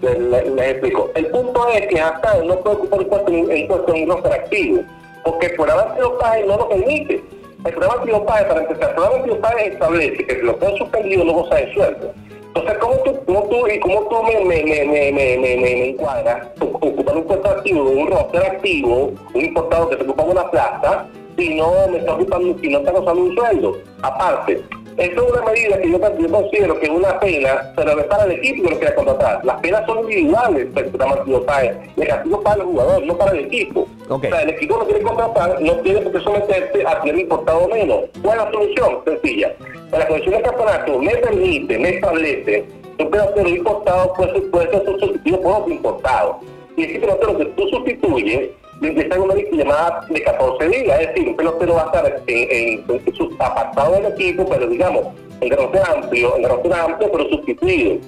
Les 0.00 0.70
explico. 0.70 1.10
El 1.14 1.26
punto 1.26 1.68
es 1.68 1.86
que 1.88 2.00
hasta 2.00 2.36
no 2.42 2.56
puede 2.60 2.76
ocupar 2.76 3.00
un 3.00 3.08
puesto 3.08 3.32
en 3.32 3.68
puesto 3.68 3.94
en 3.94 4.10
un 4.10 4.26
activo, 4.26 4.82
porque 5.24 5.46
el 5.46 5.54
programa 5.54 5.82
antidopaje 5.82 6.44
no 6.44 6.56
lo 6.56 6.68
permite. 6.68 7.22
El 7.64 7.74
programa 7.74 8.00
antidopaje, 8.00 8.44
para 8.46 8.60
empezar, 8.62 8.88
el 8.88 8.94
programa 8.94 9.16
antidopaje 9.16 9.66
establece 9.68 10.26
que 10.26 10.34
si 10.34 10.42
lo 10.42 10.56
pueden 10.56 10.78
suspendido 10.78 11.24
no 11.24 11.32
goza 11.32 11.56
de 11.56 11.74
sueldo. 11.74 12.12
Entonces, 12.54 12.78
¿cómo 12.80 12.94
tú, 12.96 13.18
cómo 13.24 13.42
tú, 13.48 13.66
y 13.66 13.80
cómo 13.80 14.02
tú 14.08 14.22
me, 14.24 14.44
me, 14.44 14.62
me, 14.62 15.12
me, 15.12 15.38
me, 15.38 15.88
encuadras 15.88 16.48
ocupar 16.60 17.16
un 17.16 17.24
puesto 17.24 17.48
activo, 17.48 17.82
un 17.88 18.10
roster 18.10 18.42
activo, 18.42 19.12
un 19.32 19.40
importado 19.40 19.88
que 19.88 19.96
se 19.96 20.02
ocupa 20.02 20.22
en 20.24 20.30
una 20.30 20.50
plaza, 20.50 21.06
si 21.38 21.54
no 21.54 21.72
me 21.88 21.98
está 21.98 22.14
ocupando, 22.14 22.58
si 22.60 22.68
no 22.68 22.80
está 22.80 22.92
gozando 22.92 23.22
un 23.22 23.34
sueldo? 23.34 23.78
Aparte, 24.02 24.62
es 24.96 25.10
una 25.18 25.42
medida 25.42 25.78
que 25.80 25.90
yo, 25.90 25.98
yo 26.18 26.28
considero 26.30 26.78
que 26.80 26.86
es 26.86 26.92
una 26.92 27.18
pena, 27.20 27.72
pero 27.76 27.98
es 27.98 28.04
para 28.06 28.24
el 28.24 28.32
equipo 28.32 28.62
que 28.64 28.70
lo 28.74 28.78
quiera 28.78 28.94
contratar. 28.94 29.44
Las 29.44 29.60
penas 29.60 29.86
son 29.86 29.98
individuales 30.00 30.66
para 30.74 30.86
el 30.86 30.92
castigo 30.92 32.40
para 32.42 32.56
el 32.56 32.62
jugador, 32.62 33.02
no 33.06 33.16
para 33.18 33.32
el 33.32 33.38
equipo. 33.46 33.86
O 34.08 34.20
sea, 34.20 34.42
el 34.42 34.50
equipo 34.50 34.76
no 34.78 34.84
quiere 34.84 35.02
contratar, 35.02 35.60
no 35.60 35.72
tiene 35.80 36.00
por 36.02 36.12
qué 36.12 36.20
someterse 36.20 36.84
a 36.86 37.00
tener 37.02 37.20
importado 37.20 37.68
menos. 37.68 38.00
¿Cuál 38.22 38.38
es 38.38 38.44
la 38.44 38.50
solución? 38.52 38.98
Sencilla. 39.04 39.52
La 39.92 40.06
condición 40.08 40.34
del 40.34 40.42
campeonato 40.42 40.98
me 40.98 41.16
permite, 41.16 41.78
me 41.78 41.88
establece 41.90 42.64
que 42.96 43.04
un 43.04 43.10
pelotero 43.10 43.48
importado 43.48 44.12
puede, 44.14 44.32
ser- 44.32 44.50
puede 44.50 44.70
ser 44.70 44.84
sustituido 45.00 45.40
por 45.40 45.52
otro 45.60 45.72
importado. 45.72 46.40
Y 46.76 46.84
ese 46.84 47.00
pelotero 47.00 47.38
que 47.38 47.44
tú 47.46 47.68
sustituyes, 47.68 48.50
empieza 48.88 49.20
una 49.20 49.34
llamada 49.34 50.06
de 50.08 50.22
14 50.22 50.68
días. 50.68 51.00
Es 51.00 51.08
decir, 51.08 51.28
un 51.28 51.36
pelotero 51.36 51.74
va 51.74 51.82
a 51.82 51.86
estar 51.86 52.22
en, 52.26 52.84
su 53.14 53.36
apartado 53.38 53.92
del 53.94 54.06
equipo, 54.06 54.46
pero 54.48 54.66
digamos, 54.66 55.02
en 55.40 55.50
roster 55.50 55.82
amplio, 55.94 56.36
en 56.36 56.48
roster 56.48 56.72
amplio, 56.72 57.10
pero 57.12 57.28
sustituido. 57.28 57.98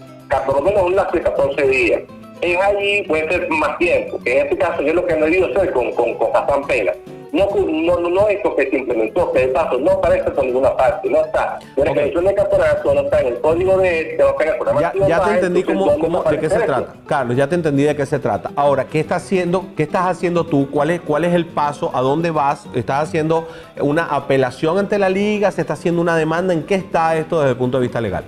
Por 0.46 0.56
lo 0.56 0.62
menos 0.62 0.82
un 0.82 0.96
lapso 0.96 1.16
de 1.16 1.22
14 1.22 1.68
días. 1.68 2.02
Es 2.40 2.60
allí, 2.60 3.02
puede 3.02 3.28
ser 3.28 3.48
más 3.50 3.78
tiempo, 3.78 4.18
que 4.22 4.38
en 4.38 4.46
este 4.46 4.58
caso 4.58 4.82
yo 4.82 4.92
lo 4.92 5.06
que 5.06 5.14
he 5.14 5.16
debido 5.16 5.46
hacer 5.46 5.72
con, 5.72 5.92
con, 5.92 6.14
con 6.14 6.28
Hassan 6.34 6.64
Pena. 6.66 6.92
No, 7.34 7.48
no, 7.98 8.08
no, 8.10 8.28
esto 8.28 8.54
que 8.54 8.70
se 8.70 8.76
implementó, 8.78 9.32
que 9.32 9.40
de 9.40 9.48
paso 9.48 9.76
no 9.78 9.90
aparece 9.90 10.30
por 10.30 10.44
ninguna 10.44 10.76
parte, 10.76 11.10
no 11.10 11.24
está. 11.24 11.58
En 11.76 11.84
la 11.84 11.90
Ok. 11.90 11.96
condición 11.96 12.24
de 12.26 12.34
campeonato, 12.34 12.94
no 12.94 13.00
está 13.00 13.20
en 13.20 13.26
el 13.26 13.40
código 13.40 13.78
de 13.78 14.00
este, 14.00 14.22
en 14.22 14.22
el 14.22 15.08
Ya, 15.08 15.20
te 15.20 15.30
entendí 15.30 15.60
entonces, 15.60 15.64
cómo, 15.66 15.84
¿dónde 15.86 16.00
cómo- 16.00 16.22
de 16.22 16.38
qué 16.38 16.48
se 16.48 16.56
eso? 16.56 16.64
trata. 16.66 16.94
Carlos, 17.06 17.36
ya 17.36 17.48
te 17.48 17.54
entendí 17.56 17.82
de 17.82 17.96
qué 17.96 18.06
se 18.06 18.18
trata. 18.20 18.50
Ahora, 18.54 18.84
¿qué 18.84 19.00
estás 19.00 19.24
haciendo? 19.24 19.66
¿Qué 19.76 19.82
estás 19.82 20.06
haciendo 20.06 20.44
tú? 20.44 20.70
¿Cuál 20.70 20.90
es, 20.90 21.00
cuál 21.00 21.24
es 21.24 21.34
el 21.34 21.46
paso? 21.46 21.90
¿A 21.92 22.00
dónde 22.02 22.30
vas? 22.30 22.66
¿Estás 22.72 23.08
haciendo 23.08 23.48
una 23.80 24.04
apelación 24.06 24.78
ante 24.78 24.96
la 24.98 25.08
liga? 25.08 25.50
¿Se 25.50 25.60
está 25.62 25.72
haciendo 25.72 26.00
una 26.00 26.16
demanda? 26.16 26.54
¿En 26.54 26.62
qué 26.62 26.76
está 26.76 27.16
esto 27.16 27.40
desde 27.40 27.50
el 27.50 27.56
punto 27.56 27.78
de 27.78 27.82
vista 27.82 28.00
legal? 28.00 28.22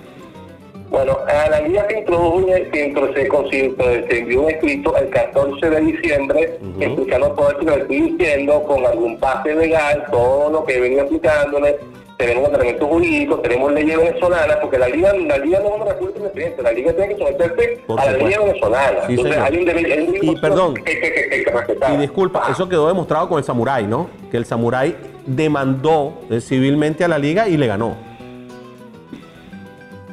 Bueno, 0.90 1.18
a 1.26 1.50
la 1.50 1.60
liga 1.60 1.84
se 1.88 1.98
introdujo, 1.98 2.36
un- 2.36 2.46
se, 2.46 4.06
se, 4.08 4.18
envió 4.18 4.42
un 4.42 4.50
escrito 4.50 4.96
el 4.96 5.08
14 5.10 5.70
de 5.70 5.80
diciembre 5.80 6.58
explicando 6.80 7.30
todo 7.32 7.50
esto 7.50 7.60
que 7.60 7.70
le 7.70 7.76
estoy 7.82 8.00
diciendo 8.12 8.62
con 8.62 8.86
algún 8.86 9.18
pase 9.18 9.54
legal, 9.54 10.04
todo 10.10 10.50
lo 10.50 10.64
que 10.64 10.80
venía 10.80 11.02
explicándole. 11.02 11.76
Tenemos 12.16 12.48
tratamiento 12.48 12.86
jurídico, 12.86 13.38
tenemos 13.40 13.72
leyes 13.74 13.94
venezolanas, 13.98 14.56
porque 14.62 14.78
la 14.78 14.88
liga, 14.88 15.12
la 15.12 15.36
liga 15.36 15.60
no 15.60 15.68
es 15.68 15.74
una 15.82 15.84
república 15.92 16.18
independiente, 16.20 16.62
la 16.62 16.72
liga 16.72 16.92
tiene 16.94 17.08
que 17.14 17.18
someterse 17.18 17.80
Por 17.86 18.00
a 18.00 18.04
la 18.06 18.12
ley 18.12 18.34
venezolana. 18.38 18.98
Sí, 19.06 19.12
Entonces 19.12 19.36
hay 19.38 19.56
un 19.58 19.64
deber, 19.66 19.92
hay 19.92 20.08
un 20.08 20.16
Y 20.22 20.36
perdón. 20.40 20.74
que, 20.76 20.84
que. 20.84 21.44
Y 21.92 21.96
disculpa, 21.98 22.42
Ah. 22.46 22.52
eso 22.52 22.66
quedó 22.70 22.88
demostrado 22.88 23.28
con 23.28 23.36
el 23.38 23.44
Samurai, 23.44 23.86
¿no? 23.86 24.08
Que 24.30 24.38
el 24.38 24.46
Samurai 24.46 24.96
demandó 25.26 26.14
eh, 26.30 26.40
civilmente 26.40 27.04
a 27.04 27.08
la 27.08 27.18
liga 27.18 27.48
y 27.48 27.58
le 27.58 27.66
ganó. 27.66 27.96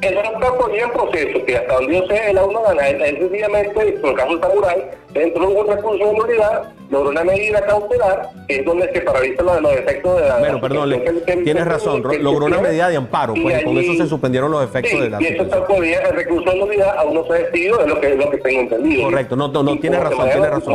Eso 0.04 0.22
no 0.22 0.32
está 0.32 0.58
todavía 0.58 0.84
en 0.84 0.90
proceso, 0.90 1.44
que 1.44 1.56
hasta 1.56 1.74
donde 1.74 1.94
yo 1.98 2.06
sé, 2.06 2.30
él 2.30 2.38
aún 2.38 2.52
no 2.52 2.62
gana. 2.62 2.88
Él, 2.88 3.02
él 3.02 3.18
sencillamente, 3.18 3.70
por 4.00 4.10
el 4.10 4.16
caso 4.16 4.30
del 4.32 4.40
Samurai, 4.40 4.90
entró 5.14 5.50
en 5.50 5.56
un 5.56 5.66
recurso 5.66 6.04
de 6.06 6.12
nulidad, 6.12 6.62
logró 6.90 7.10
una 7.10 7.24
medida 7.24 7.60
cautelar, 7.64 8.28
que 8.48 8.56
es 8.56 8.64
donde 8.64 8.92
se 8.92 9.00
paraliza 9.00 9.42
los, 9.42 9.60
los 9.62 9.72
efectos 9.72 10.20
de 10.20 10.28
la. 10.28 10.38
Bueno, 10.38 10.60
perdón, 10.60 10.90
le- 10.90 11.02
que- 11.02 11.22
que- 11.22 11.36
tienes 11.38 11.62
que- 11.64 11.68
razón, 11.68 12.02
logró 12.20 12.46
una 12.46 12.60
medida 12.60 12.88
de 12.88 12.96
amparo, 12.96 13.34
pues, 13.40 13.64
con 13.64 13.78
eso 13.78 13.94
se 13.94 14.06
suspendieron 14.08 14.50
los 14.50 14.64
efectos 14.64 14.92
sí, 14.92 15.00
de 15.00 15.10
la 15.10 15.22
Y 15.22 15.26
eso 15.26 15.42
está 15.44 15.66
todavía, 15.66 16.00
el 16.02 16.16
recurso 16.16 16.50
de 16.50 16.56
nulidad 16.58 16.98
aún 16.98 17.14
no 17.14 17.24
se 17.26 17.32
ha 17.32 17.36
decidido, 17.36 17.80
es 17.80 17.86
lo 17.86 18.00
que, 18.00 18.08
es 18.12 18.16
lo 18.16 18.30
que 18.30 18.38
tengo 18.38 18.60
entendido. 18.60 19.04
Correcto, 19.04 19.36
no, 19.36 19.48
no, 19.48 19.62
no, 19.62 19.78
tienes 19.78 20.00
razón, 20.00 20.28
tienes 20.30 20.50
razón. 20.50 20.74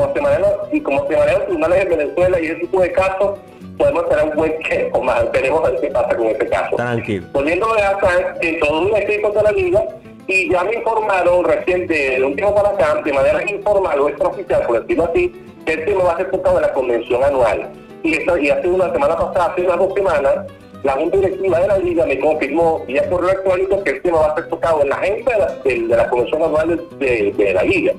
Y 0.72 0.82
como 0.82 1.08
se 1.08 1.16
manejan 1.16 1.34
los 1.40 1.46
tribunales 1.46 1.84
en 1.84 1.90
Venezuela 1.90 2.40
y 2.40 2.46
ese 2.46 2.56
tipo 2.56 2.82
de 2.82 2.92
casos, 2.92 3.40
podemos 3.80 4.10
tener 4.10 4.26
un 4.26 4.36
buen 4.36 4.60
tiempo 4.60 5.02
más. 5.02 5.32
Veremos 5.32 5.66
a 5.66 5.72
ver 5.72 5.82
qué 5.82 5.88
pasa 5.88 6.16
con 6.16 6.28
este 6.28 6.48
caso. 6.48 6.76
Tranquilo. 6.76 7.26
Volviendo 7.32 7.66
a 7.74 7.90
Hassan, 7.90 8.36
introdujo 8.42 8.88
un 8.90 8.98
escrito 8.98 9.32
de 9.32 9.44
la 9.44 9.52
liga 9.54 9.84
y 10.28 10.52
ya 10.52 10.64
me 10.64 10.76
informaron 10.76 11.46
recién 11.46 11.88
de 11.88 12.22
un 12.24 12.36
tiempo 12.36 12.54
para 12.54 12.70
acá, 12.70 13.02
de 13.04 13.14
manera 13.14 13.50
informal 13.50 14.00
o 14.00 14.10
extraoficial, 14.10 14.62
por 14.68 14.82
decirlo 14.82 15.06
así, 15.06 15.34
que 15.66 15.74
el 15.74 15.86
tema 15.86 16.04
va 16.04 16.14
a 16.14 16.18
ser 16.18 16.30
tocado 16.30 16.58
en 16.58 16.62
la 16.64 16.74
convención 16.74 17.24
anual. 17.24 17.72
Y, 18.04 18.14
esto, 18.14 18.38
y 18.38 18.50
hace 18.50 18.68
una 18.68 18.92
semana 18.92 19.18
pasada, 19.18 19.52
hace 19.52 19.62
unas 19.64 19.78
dos 19.80 19.94
semanas, 19.96 20.36
la 20.84 20.94
Junta 20.94 21.18
Directiva 21.18 21.60
de 21.60 21.68
la 21.68 21.78
Liga 21.78 22.06
me 22.06 22.20
confirmó 22.20 22.86
vía 22.86 23.10
correo 23.10 23.30
electrónico 23.30 23.84
que 23.84 23.90
el 23.92 24.02
tema 24.02 24.20
va 24.20 24.28
a 24.28 24.36
ser 24.36 24.48
tocado 24.50 24.82
en 24.84 24.90
la 24.90 24.96
agenda 24.96 25.32
de 25.32 25.40
la, 25.40 25.48
de, 25.64 25.88
de 25.88 25.98
la 25.98 26.10
convención 26.10 26.44
anual 26.44 26.82
de, 27.00 27.34
de 27.38 27.54
la 27.54 27.64
Liga. 27.64 27.94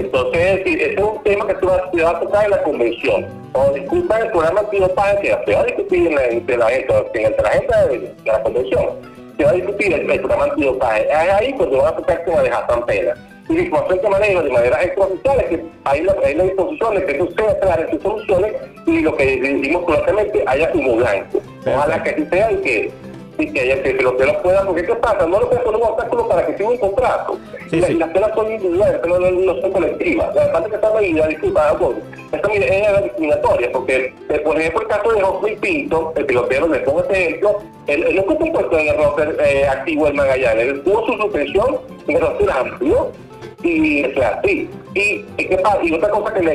Entonces, 0.00 0.60
ese 0.66 0.92
es 0.94 1.00
un 1.00 1.22
tema 1.22 1.46
que 1.46 1.54
se 1.54 1.66
va, 1.66 1.90
se 1.92 2.02
va 2.02 2.10
a 2.10 2.20
tocar 2.20 2.44
en 2.44 2.50
la 2.50 2.62
convención. 2.62 3.26
Cuando 3.52 3.74
discutan 3.74 4.22
el 4.22 4.30
programa 4.30 4.60
antidopaje, 4.60 5.20
que 5.20 5.36
se 5.46 5.54
va 5.54 5.60
a 5.60 5.64
discutir 5.64 6.06
en 6.08 6.14
la, 6.14 6.24
entre 6.26 6.56
la, 6.56 6.72
entre 6.72 7.42
la 7.42 7.48
agenda 7.48 7.86
de, 7.86 7.98
de 7.98 8.14
la 8.24 8.42
convención, 8.42 8.86
se 9.36 9.44
va 9.44 9.50
a 9.50 9.54
discutir 9.54 9.92
el, 9.92 10.10
el 10.10 10.18
programa 10.20 10.44
antidopaje. 10.44 11.06
Es 11.08 11.14
ahí 11.14 11.52
cuando 11.54 11.78
van 11.78 11.94
a 11.94 11.96
tocar 11.96 12.24
tema 12.24 12.42
de 12.42 12.50
Hassan 12.50 12.86
Pena. 12.86 13.14
Y 13.48 13.54
la 13.54 13.62
información 13.62 13.98
que 13.98 14.08
manejo 14.08 14.42
de 14.42 14.50
manera 14.50 14.82
extraoficial 14.82 15.40
es 15.40 15.46
que 15.46 15.64
hay 15.84 16.02
la, 16.02 16.14
hay 16.24 16.34
la 16.34 16.44
disposición 16.44 16.94
de 16.94 17.06
que 17.06 17.22
ustedes 17.22 17.50
aclaren 17.50 17.90
sus 17.90 18.02
soluciones 18.02 18.52
y 18.86 19.00
lo 19.00 19.16
que 19.16 19.40
decimos 19.40 19.84
correctamente 19.84 20.44
haya 20.46 20.70
humo 20.72 20.96
blanco. 20.96 21.40
Ojalá 21.66 22.02
que 22.02 22.10
así 22.10 22.26
sea 22.26 22.52
y 22.52 22.56
que 22.56 22.92
que 23.48 23.60
haya 23.60 23.82
que 23.82 23.92
los 23.94 24.14
pelos 24.14 24.36
puedan, 24.42 24.66
porque 24.66 24.84
¿qué 24.84 24.94
pasa? 24.96 25.26
No 25.26 25.40
lo 25.40 25.48
pueden 25.48 25.64
poner 25.64 25.80
un 25.80 25.86
obstáculo 25.88 26.28
para 26.28 26.46
que 26.46 26.56
siga 26.56 26.68
un 26.70 26.78
contrato. 26.78 27.38
Sí, 27.70 27.76
y, 27.76 27.80
la- 27.80 27.86
sí. 27.86 27.94
las 27.94 28.10
penas 28.10 28.30
son 28.34 28.52
individuales, 28.52 28.98
pero 29.02 29.18
no, 29.20 29.30
no 29.30 29.60
son 29.60 29.72
colectivas. 29.72 30.34
La 30.34 30.52
parte 30.52 30.68
que 30.70 30.74
esta 30.76 30.94
medida, 30.94 31.26
disculpa, 31.28 31.72
bueno, 31.80 31.98
esta 32.32 32.48
medida 32.48 32.66
es 32.66 33.04
discriminatoria, 33.04 33.72
porque, 33.72 34.14
eh, 34.28 34.38
por 34.40 34.58
ejemplo, 34.58 34.82
el 34.82 34.88
caso 34.88 35.12
de 35.12 35.20
José 35.22 35.58
Pinto, 35.60 36.12
el 36.16 36.26
pilotero, 36.26 36.68
le 36.68 36.78
pongo 36.80 37.00
este 37.00 37.26
ejemplo, 37.28 37.58
él, 37.86 38.04
él 38.04 38.16
no 38.16 38.22
un 38.34 38.52
puesto 38.52 38.78
en 38.78 38.88
el 38.88 38.96
roster 38.96 39.36
eh, 39.44 39.66
activo 39.66 40.06
del 40.06 40.14
Magallanes, 40.14 40.64
él 40.68 40.82
tuvo 40.82 41.06
su 41.06 41.12
suspensión 41.14 41.78
en 42.08 42.16
el 42.16 42.22
roster 42.22 42.50
amplio, 42.50 43.10
y 43.62 44.04
o 44.04 44.14
sea, 44.14 44.40
sí. 44.44 44.68
Y, 44.94 45.24
y, 45.36 45.44
¿qué 45.48 45.56
pasa? 45.58 45.78
y 45.84 45.92
otra 45.94 46.08
cosa 46.08 46.34
que 46.34 46.40
me 46.42 46.54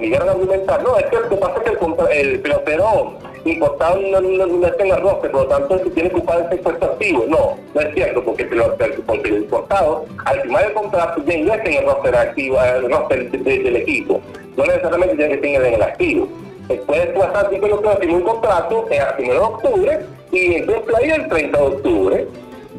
llegaron 0.00 0.28
a 0.28 0.32
argumentar, 0.32 0.82
no, 0.82 0.96
es 0.98 1.06
que 1.06 1.16
lo 1.16 1.28
que 1.28 1.36
pasa 1.36 1.54
es 1.56 1.62
que 1.78 1.84
el, 2.14 2.28
el 2.28 2.40
pelotero 2.40 3.14
importado 3.50 3.96
no, 4.00 4.20
no, 4.20 4.46
no 4.46 4.66
en 4.66 4.86
el 4.92 5.00
roster, 5.00 5.30
por 5.30 5.42
lo 5.42 5.46
tanto 5.48 5.74
él 5.74 5.92
tiene 5.92 6.10
que 6.10 6.16
ocupar 6.16 6.46
ese 6.46 6.62
puesto 6.62 6.84
activo. 6.84 7.24
No, 7.28 7.56
no 7.74 7.80
es 7.80 7.94
cierto, 7.94 8.22
porque 8.24 8.42
el, 8.44 8.50
pelotero- 8.50 9.02
porque 9.06 9.28
el 9.30 9.36
importado, 9.38 10.04
al 10.24 10.40
firmar 10.42 10.64
el 10.66 10.72
contrato, 10.72 11.22
ya 11.26 11.34
ingresa 11.34 11.64
en 11.64 11.74
el 11.74 11.84
roster 11.86 12.16
activo, 12.16 12.58
el 12.62 12.90
roster 12.90 13.30
de- 13.30 13.38
de- 13.38 13.58
del 13.58 13.76
equipo. 13.76 14.20
No 14.56 14.64
necesariamente 14.64 15.16
tiene 15.16 15.40
que 15.40 15.46
estar 15.48 15.66
en 15.66 15.74
el 15.74 15.82
activo. 15.82 16.28
Después 16.68 17.12
tú 17.14 17.20
vas 17.20 17.34
a 17.34 17.42
decir 17.44 17.60
que 17.60 17.68
lo 17.68 17.82
un 18.16 18.22
contrato 18.22 18.86
eh, 18.90 19.00
a 19.00 19.16
primero 19.16 19.40
de 19.40 19.46
octubre 19.46 19.98
y 20.30 20.54
entró 20.54 20.76
en 20.76 20.82
playa 20.82 21.14
el 21.16 21.28
30 21.28 21.58
de 21.58 21.64
octubre. 21.64 22.26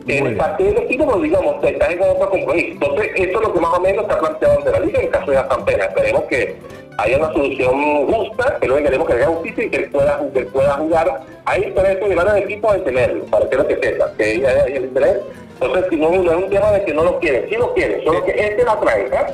En 0.07 0.27
el 0.27 0.35
parte 0.35 0.63
del 0.65 0.77
equipo, 0.79 1.05
pues 1.05 1.21
digamos, 1.21 1.63
estás 1.63 1.89
en 1.91 2.01
otro 2.01 2.29
compromiso. 2.29 2.67
Entonces, 2.71 3.11
eso 3.15 3.37
es 3.39 3.47
lo 3.47 3.53
que 3.53 3.59
más 3.61 3.77
o 3.77 3.81
menos 3.81 4.03
está 4.03 4.19
planteado 4.19 4.57
ante 4.57 4.71
la 4.71 4.79
liga 4.81 4.99
en 4.99 5.05
el 5.05 5.11
caso 5.11 5.31
de 5.31 5.37
Hassan 5.37 5.63
Pena. 5.65 5.85
Esperemos 5.85 6.23
que 6.23 6.55
haya 6.97 7.17
una 7.17 7.33
solución 7.33 8.07
justa, 8.07 8.57
que 8.59 8.67
luego 8.67 8.83
queremos 8.83 9.07
que 9.07 9.13
haya 9.13 9.27
justicia 9.27 9.63
y 9.63 9.69
que 9.69 9.77
él 9.77 9.89
pueda, 9.89 10.21
que 10.33 10.39
él 10.39 10.47
pueda 10.47 10.73
jugar. 10.73 11.21
Hay 11.45 11.63
interés 11.63 12.01
en 12.01 12.09
llevar 12.09 12.29
al 12.29 12.37
equipo 12.37 12.71
a 12.71 12.77
tenerlo, 12.77 13.25
para 13.25 13.49
que 13.49 13.55
lo 13.57 13.67
que 13.67 13.75
sepa, 13.75 14.11
que 14.17 14.23
haya 14.23 14.49
haya 14.49 14.75
el 14.77 14.85
interés. 14.85 15.17
Entonces, 15.59 15.85
si 15.89 15.95
no, 15.95 16.11
no 16.11 16.31
es 16.31 16.37
un 16.37 16.49
tema 16.49 16.71
de 16.71 16.83
que 16.83 16.93
no 16.93 17.03
lo 17.03 17.19
quieren, 17.19 17.49
sí 17.49 17.55
lo 17.55 17.73
quieren, 17.73 18.03
solo 18.03 18.23
que 18.25 18.31
esta 18.31 18.61
es 18.61 18.65
la 18.65 18.77
franja 18.77 19.27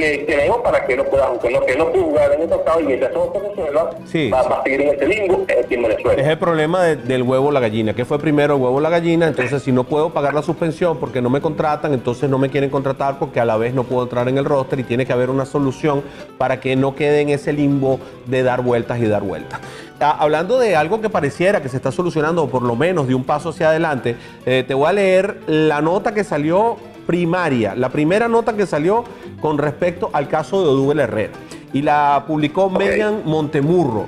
que 0.00 0.24
tenemos 0.26 0.58
para 0.58 0.84
que 0.86 0.96
no 0.96 1.04
pueda 1.04 1.26
jugar, 1.26 1.52
no, 1.52 1.60
que 1.66 1.76
no 1.76 1.90
pueda 1.92 2.04
jugar 2.04 2.32
en 2.32 2.42
el 2.42 2.52
estado 2.52 2.80
y 2.80 2.84
mientras 2.84 3.12
resuelva, 3.12 3.90
Sí. 4.06 4.30
va, 4.30 4.42
va 4.42 4.56
a 4.60 4.62
seguir 4.64 4.80
en 4.82 4.88
ese 4.94 5.06
limbo 5.06 5.44
aquí 5.44 5.74
en 5.74 5.82
Venezuela. 5.82 6.22
Es 6.22 6.28
el 6.28 6.38
problema 6.38 6.82
de- 6.84 6.96
del 6.96 7.22
huevo 7.22 7.48
o 7.48 7.52
la 7.52 7.60
gallina. 7.60 7.94
¿Qué 7.94 8.04
fue 8.04 8.18
primero, 8.18 8.54
el 8.56 8.60
huevo 8.62 8.76
o 8.76 8.80
la 8.80 8.90
gallina? 8.90 9.28
Entonces, 9.28 9.62
si 9.62 9.72
no 9.72 9.84
puedo 9.84 10.10
pagar 10.10 10.34
la 10.34 10.42
suspensión 10.42 10.98
porque 10.98 11.20
no 11.22 11.30
me 11.30 11.40
contratan, 11.40 11.92
entonces 11.94 12.28
no 12.30 12.38
me 12.38 12.48
quieren 12.50 12.70
contratar 12.70 13.18
porque 13.18 13.38
a 13.40 13.44
la 13.44 13.56
vez 13.56 13.74
no 13.74 13.84
puedo 13.84 14.02
entrar 14.04 14.28
en 14.28 14.38
el 14.38 14.44
roster 14.44 14.80
y 14.80 14.84
tiene 14.84 15.04
que 15.06 15.12
haber 15.12 15.30
una 15.30 15.44
solución 15.44 16.02
para 16.38 16.58
que 16.60 16.74
no 16.76 16.94
quede 16.94 17.20
en 17.20 17.28
ese 17.28 17.52
limbo 17.52 18.00
de 18.26 18.42
dar 18.42 18.62
vueltas 18.62 18.98
y 19.00 19.06
dar 19.06 19.22
vueltas. 19.22 19.60
Ah, 20.02 20.16
Hablando 20.18 20.58
de 20.58 20.76
algo 20.76 21.00
que 21.02 21.10
pareciera 21.10 21.60
que 21.60 21.68
se 21.68 21.76
está 21.76 21.92
solucionando, 21.92 22.44
o 22.44 22.48
por 22.48 22.62
lo 22.62 22.74
menos 22.74 23.06
de 23.06 23.14
un 23.14 23.24
paso 23.24 23.50
hacia 23.50 23.68
adelante, 23.68 24.16
eh, 24.46 24.64
te 24.66 24.72
voy 24.72 24.88
a 24.88 24.92
leer 24.94 25.40
la 25.46 25.82
nota 25.82 26.14
que 26.14 26.24
salió 26.24 26.76
primaria, 27.10 27.74
la 27.74 27.88
primera 27.88 28.28
nota 28.28 28.52
que 28.56 28.66
salió 28.66 29.02
con 29.40 29.58
respecto 29.58 30.10
al 30.12 30.28
caso 30.28 30.62
de 30.62 30.68
Odubel 30.68 31.00
Herrera. 31.00 31.32
Y 31.72 31.82
la 31.82 32.22
publicó 32.24 32.70
Megan 32.70 33.22
Montemurro. 33.24 34.04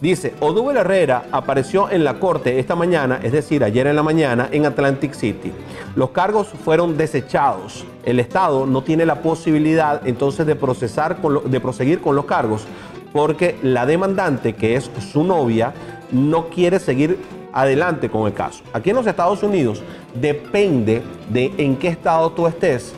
Dice, 0.00 0.34
Odubel 0.40 0.76
Herrera 0.78 1.26
apareció 1.30 1.88
en 1.88 2.02
la 2.02 2.14
corte 2.18 2.58
esta 2.58 2.74
mañana, 2.74 3.20
es 3.22 3.30
decir, 3.30 3.62
ayer 3.62 3.86
en 3.86 3.94
la 3.94 4.02
mañana, 4.02 4.48
en 4.50 4.66
Atlantic 4.66 5.12
City. 5.12 5.52
Los 5.94 6.10
cargos 6.10 6.48
fueron 6.64 6.96
desechados. 6.96 7.84
El 8.04 8.18
Estado 8.18 8.66
no 8.66 8.82
tiene 8.82 9.06
la 9.06 9.22
posibilidad 9.22 10.04
entonces 10.04 10.44
de 10.44 10.56
procesar, 10.56 11.18
con 11.18 11.34
lo- 11.34 11.40
de 11.42 11.60
proseguir 11.60 12.00
con 12.00 12.16
los 12.16 12.24
cargos, 12.24 12.64
porque 13.12 13.56
la 13.62 13.86
demandante, 13.86 14.54
que 14.54 14.74
es 14.74 14.90
su 15.12 15.22
novia, 15.22 15.74
no 16.10 16.48
quiere 16.48 16.80
seguir 16.80 17.18
adelante 17.52 18.10
con 18.10 18.26
el 18.26 18.34
caso. 18.34 18.62
Aquí 18.72 18.90
en 18.90 18.96
los 18.96 19.06
Estados 19.06 19.42
Unidos 19.42 19.82
depende 20.14 21.02
de 21.28 21.52
en 21.58 21.76
qué 21.76 21.88
estado 21.88 22.30
tú 22.32 22.46
estés, 22.46 22.94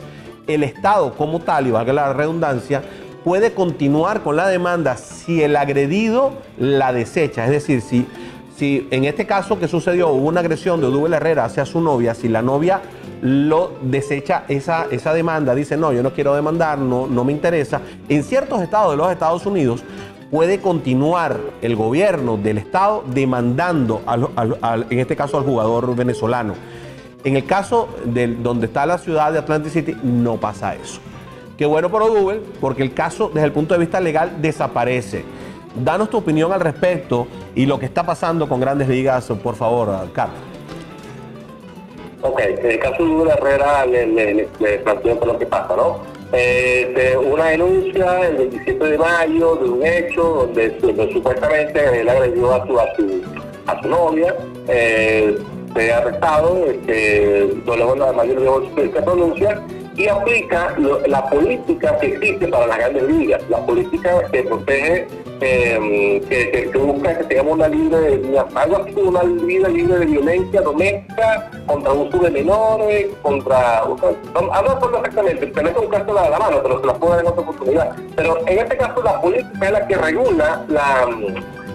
el 0.47 0.63
Estado 0.63 1.13
como 1.15 1.39
tal, 1.39 1.67
y 1.67 1.71
valga 1.71 1.93
la 1.93 2.13
redundancia, 2.13 2.83
puede 3.23 3.53
continuar 3.53 4.21
con 4.21 4.35
la 4.35 4.47
demanda 4.47 4.97
si 4.97 5.41
el 5.41 5.55
agredido 5.55 6.33
la 6.59 6.93
desecha. 6.93 7.45
Es 7.45 7.51
decir, 7.51 7.81
si, 7.81 8.05
si 8.55 8.87
en 8.91 9.05
este 9.05 9.25
caso 9.25 9.59
que 9.59 9.67
sucedió 9.67 10.09
hubo 10.09 10.27
una 10.27 10.41
agresión 10.41 10.79
de 10.79 10.87
Odubel 10.87 11.13
Herrera 11.13 11.45
hacia 11.45 11.65
su 11.65 11.81
novia, 11.81 12.13
si 12.13 12.29
la 12.29 12.43
novia 12.43 12.81
lo 13.21 13.71
desecha 13.81 14.43
esa, 14.47 14.85
esa 14.91 15.13
demanda, 15.13 15.55
dice 15.55 15.77
no, 15.77 15.91
yo 15.91 16.03
no 16.03 16.13
quiero 16.13 16.35
demandar, 16.35 16.77
no, 16.77 17.07
no 17.07 17.23
me 17.23 17.31
interesa, 17.31 17.81
en 18.07 18.23
ciertos 18.23 18.61
estados 18.61 18.91
de 18.91 18.97
los 18.97 19.11
Estados 19.11 19.45
Unidos 19.47 19.83
puede 20.31 20.59
continuar 20.59 21.37
el 21.61 21.75
gobierno 21.75 22.37
del 22.37 22.57
estado 22.57 23.03
demandando, 23.07 24.01
al- 24.05 24.87
en 24.89 24.99
este 24.99 25.15
caso 25.15 25.37
al 25.37 25.43
jugador 25.43 25.95
venezolano. 25.95 26.53
En 27.23 27.35
el 27.35 27.45
caso 27.45 27.89
de 28.05 28.27
donde 28.27 28.67
está 28.67 28.85
la 28.85 28.97
ciudad 28.97 29.31
de 29.31 29.39
Atlantic 29.39 29.71
City, 29.71 29.97
no 30.03 30.37
pasa 30.37 30.75
eso. 30.75 30.99
Qué 31.57 31.65
bueno 31.65 31.89
por 31.89 32.01
Odubel, 32.03 32.41
porque 32.59 32.83
el 32.83 32.93
caso 32.93 33.29
desde 33.33 33.45
el 33.47 33.51
punto 33.53 33.73
de 33.73 33.79
vista 33.79 33.99
legal 33.99 34.41
desaparece. 34.41 35.23
Danos 35.83 36.09
tu 36.09 36.17
opinión 36.17 36.51
al 36.53 36.59
respecto 36.59 37.27
y 37.55 37.65
lo 37.65 37.79
que 37.79 37.85
está 37.85 38.05
pasando 38.05 38.47
con 38.47 38.59
grandes 38.59 38.87
ligas, 38.87 39.25
por 39.43 39.55
favor, 39.55 39.89
Carlos. 40.13 40.37
Ok, 42.21 42.39
en 42.39 42.71
el 42.71 42.79
caso 42.79 43.03
de 43.03 43.09
Hugo 43.09 43.27
Herrera 43.29 43.85
le, 43.85 44.05
le 44.59 44.77
planteo 44.79 45.19
por 45.19 45.27
lo 45.29 45.39
que 45.39 45.45
pasa, 45.45 45.75
¿no? 45.75 45.97
Eh, 46.37 46.91
de 46.93 47.17
una 47.17 47.45
denuncia 47.45 48.27
el 48.27 48.35
27 48.35 48.85
de 48.85 48.97
mayo 48.97 49.55
de 49.55 49.69
un 49.69 49.85
hecho 49.85 50.21
donde, 50.21 50.77
supuestamente 51.13 52.01
él 52.01 52.09
agredió 52.09 52.53
a 52.53 52.67
su, 52.67 52.77
a 52.77 52.95
su, 52.97 53.21
a 53.67 53.81
su 53.81 53.87
novia, 53.87 54.35
eh, 54.67 55.37
fue 55.71 55.93
arrestado, 55.93 56.65
este, 56.65 57.47
la 57.65 58.11
mayor 58.11 58.73
de 58.75 58.91
se 58.91 59.01
pronuncia 59.01 59.61
y 59.95 60.07
aplica 60.09 60.75
la 61.07 61.29
política 61.29 61.97
que 61.99 62.07
existe 62.07 62.47
para 62.49 62.67
las 62.67 62.77
grandes 62.79 63.03
ligas, 63.03 63.41
la 63.49 63.65
política 63.65 64.29
que 64.29 64.43
protege, 64.43 65.07
eh, 65.41 66.21
que, 66.29 66.51
que- 66.51 66.69
que 66.71 66.77
busca 66.77 67.17
que 67.17 67.23
tengamos 67.25 67.53
una 67.53 67.67
libre, 67.67 68.21
algo 68.55 68.77
así 68.77 68.91
como 68.93 69.09
una 69.09 69.23
vida 69.23 69.67
libre 69.69 69.99
de 69.99 70.05
violencia 70.05 70.61
doméstica, 70.61 71.49
contra 71.67 71.93
uso 71.93 72.17
de 72.19 72.31
menores, 72.31 73.07
contra, 73.21 73.83
no 73.85 74.41
me 74.41 74.53
acuerdo 74.69 74.97
exactamente, 74.99 75.47
pero 75.47 75.69
es 75.69 75.77
un 75.77 75.87
caso 75.87 76.13
la, 76.13 76.29
la 76.29 76.39
mano, 76.39 76.59
pero 76.63 76.79
se 76.79 76.85
la 76.87 76.93
puedo 76.93 77.13
dar 77.13 77.21
en 77.21 77.27
otra 77.31 77.41
oportunidad. 77.41 77.95
Pero 78.15 78.37
en 78.47 78.59
este 78.59 78.77
caso 78.77 79.01
la 79.03 79.21
política 79.21 79.65
es 79.65 79.71
la 79.71 79.87
que 79.87 79.95
regula 79.95 80.65
la, 80.69 81.07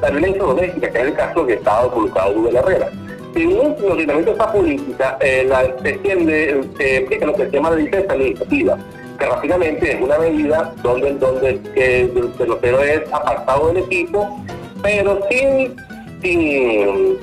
la 0.00 0.10
violencia 0.10 0.42
doméstica, 0.42 0.90
que 0.90 0.98
es 0.98 1.04
el 1.04 1.14
caso 1.14 1.46
que 1.46 1.54
estaba 1.54 1.86
involucrado 1.86 2.34
Rubén 2.34 2.56
Herrera. 2.56 2.88
Según 3.32 3.76
los 3.80 3.96
lineamientos 3.96 4.24
de 4.36 4.40
esta 4.42 4.52
política, 4.52 5.16
eh, 5.20 5.44
la, 5.48 5.62
se 5.82 5.88
extiende, 5.90 6.60
se 6.76 6.98
aplica 7.04 7.26
lo 7.26 7.34
que 7.34 7.44
se 7.44 7.50
llama 7.52 7.70
la 7.70 7.76
licencia 7.76 8.12
administrativa, 8.12 8.78
que 9.20 9.26
rápidamente 9.26 9.92
es 9.92 10.00
una 10.00 10.18
medida 10.18 10.72
donde, 10.82 11.12
donde 11.14 11.60
que 11.74 12.00
el 12.02 12.08
pelotero 12.38 12.82
es 12.82 13.02
apartado 13.12 13.68
del 13.68 13.84
equipo, 13.84 14.40
pero 14.82 15.20
sin, 15.30 15.76
sin, 16.22 17.18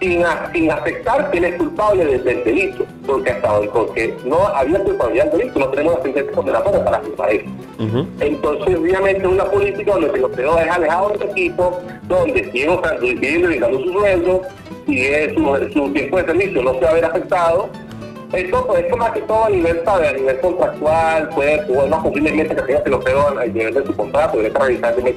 sin, 0.00 0.24
sin 0.52 0.70
afectar 0.70 1.30
que 1.30 1.38
él 1.38 1.44
es 1.44 1.54
culpable 1.56 2.04
del, 2.04 2.24
del 2.24 2.44
delito, 2.44 2.84
porque 3.06 3.30
hasta 3.30 3.58
hoy, 3.58 3.68
porque 3.72 4.14
no 4.24 4.38
había 4.48 4.78
culpabilidad 4.82 5.26
del 5.26 5.38
delito, 5.40 5.58
no 5.60 5.68
tenemos 5.68 5.96
la 5.98 6.02
sentencia 6.02 6.32
condenatoria 6.32 6.84
para 6.84 6.96
afirmar 6.98 7.30
eso. 7.32 7.44
Entonces, 8.20 8.76
obviamente, 8.78 9.22
es 9.22 9.28
una 9.28 9.44
política 9.44 9.92
donde 9.92 10.06
el 10.06 10.12
pelotero 10.12 10.58
es 10.58 10.68
alejado 10.70 11.08
del 11.10 11.22
equipo, 11.30 11.80
donde 12.04 12.44
sigue 12.52 12.70
usando- 12.70 13.00
sigue 13.06 13.38
dedicando 13.38 13.80
su 13.80 13.92
sueldo, 13.92 14.42
y 14.86 15.00
es 15.00 15.32
su, 15.34 15.70
su 15.72 15.92
tiempo 15.92 16.16
de 16.18 16.24
servicio 16.26 16.62
no 16.62 16.74
se 16.74 16.80
va 16.80 16.90
a 16.90 16.94
ver 16.94 17.04
afectado. 17.04 17.68
Esto, 18.32 18.66
pues, 18.66 18.84
esto 18.84 18.96
más 18.96 19.12
que 19.12 19.20
todo 19.22 19.44
a 19.44 19.50
nivel, 19.50 19.82
a 19.86 20.12
nivel 20.12 20.40
contractual, 20.40 21.28
puede, 21.30 21.78
o 21.78 21.86
más 21.86 22.02
posiblemente 22.02 22.56
que 22.56 22.62
tenga 22.62 22.82
pelotero 22.82 23.38
al 23.38 23.54
nivel 23.54 23.74
de 23.74 23.86
su 23.86 23.94
contrato, 23.94 24.38
de 24.38 24.48
revisar 24.48 24.96
de 24.96 25.14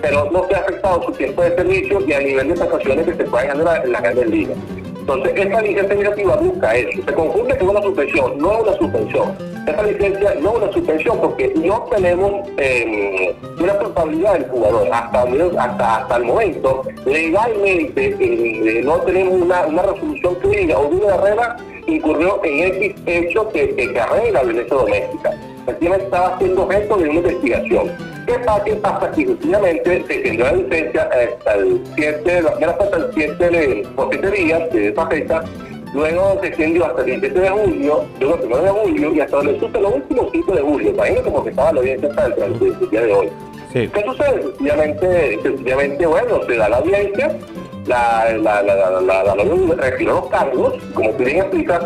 pero 0.00 0.30
no 0.30 0.46
se 0.48 0.54
ha 0.54 0.58
afectado 0.60 1.02
su 1.02 1.12
tiempo 1.12 1.42
de 1.42 1.54
servicio 1.56 2.00
y 2.06 2.12
a 2.12 2.20
nivel 2.20 2.48
de 2.48 2.54
prestaciones 2.54 3.06
que 3.06 3.14
se 3.14 3.24
pueden 3.24 3.48
ganar 3.48 3.84
en 3.84 3.92
la, 3.92 4.00
grandes 4.00 4.26
ligas. 4.28 4.56
Entonces, 4.98 5.32
esta 5.34 5.60
licencia 5.60 5.82
administrativa 5.82 6.36
busca 6.36 6.76
eso. 6.76 7.02
Se 7.04 7.14
confunde 7.14 7.58
con 7.58 7.68
una 7.70 7.82
suspensión, 7.82 8.38
no 8.38 8.52
es 8.52 8.60
una 8.60 8.72
suspensión. 8.74 9.36
Esta 9.66 9.82
licencia 9.82 10.34
no 10.40 10.50
es 10.50 10.56
una 10.56 10.72
suspensión 10.72 11.20
porque 11.20 11.52
no 11.56 11.82
tenemos 11.90 12.48
eh, 12.58 13.34
una 13.58 13.74
culpabilidad 13.74 14.34
del 14.34 14.48
jugador. 14.48 14.88
Hasta, 14.92 15.22
hasta, 15.58 15.96
hasta 15.96 16.16
el 16.16 16.24
momento, 16.24 16.82
legalmente, 17.04 18.16
eh, 18.20 18.82
no 18.84 19.00
tenemos 19.00 19.34
una, 19.34 19.66
una 19.66 19.82
resolución 19.82 20.36
que 20.36 20.48
diga, 20.48 20.78
Odino 20.78 21.10
Herrera 21.10 21.56
incurrió 21.86 22.40
en 22.44 22.74
X 22.74 22.94
hecho 23.06 23.48
que, 23.50 23.74
que, 23.74 23.92
que 23.92 24.00
arregla 24.00 24.40
la 24.40 24.42
violencia 24.42 24.76
doméstica. 24.76 25.30
Efectivamente 25.62 26.04
estaba 26.04 26.38
siendo 26.38 26.62
objeto 26.62 26.96
de 26.96 27.04
una 27.04 27.14
investigación. 27.14 27.90
¿Qué 28.26 28.38
pasa? 28.38 28.64
¿Qué 28.64 28.74
pasa? 28.76 29.10
Que 29.10 29.22
efectivamente 29.22 30.04
se 30.06 30.18
tendrá 30.18 30.52
la 30.52 30.58
licencia 30.58 31.02
hasta 31.02 31.54
el 31.54 31.80
7, 31.96 32.42
la 32.42 32.50
primera 32.52 32.74
fue 32.74 32.84
hasta 32.86 32.96
el 32.96 33.10
7 33.14 33.50
de, 33.50 33.88
por 33.96 34.08
7 34.10 34.30
días 34.30 34.72
de 34.72 34.88
esa 34.88 35.06
fecha, 35.06 35.42
luego 35.94 36.38
se 36.40 36.46
extendió 36.48 36.86
hasta 36.86 37.00
el 37.00 37.06
17 37.06 37.40
de 37.40 37.48
julio, 37.48 38.04
luego 38.20 38.34
el 38.36 38.46
1 38.46 38.62
de 38.62 38.70
julio 38.70 39.14
y 39.14 39.20
hasta 39.20 39.42
los 39.42 39.62
últimos 39.62 40.28
5 40.32 40.52
de 40.54 40.62
julio. 40.62 40.90
Imagínate 40.90 41.22
como 41.24 41.44
que 41.44 41.50
estaba 41.50 41.72
la 41.72 41.80
audiencia 41.80 42.08
hasta 42.08 42.46
el, 42.46 42.90
día 42.90 43.02
de 43.02 43.12
hoy. 43.12 43.28
Sí. 43.72 43.88
¿Qué 43.88 44.04
sucede? 44.04 44.42
Sencillamente, 44.42 45.38
sencillamente, 45.42 46.06
bueno, 46.06 46.40
se 46.46 46.56
da 46.56 46.68
la 46.68 46.76
audiencia, 46.76 47.36
la, 47.86 48.32
la, 48.38 48.62
la, 48.62 49.00
la, 49.00 49.34
retiró 49.76 50.14
los 50.14 50.26
cargos, 50.28 50.74
como 50.94 51.10
tú 51.12 51.24
bien 51.24 51.38
explicas, 51.38 51.82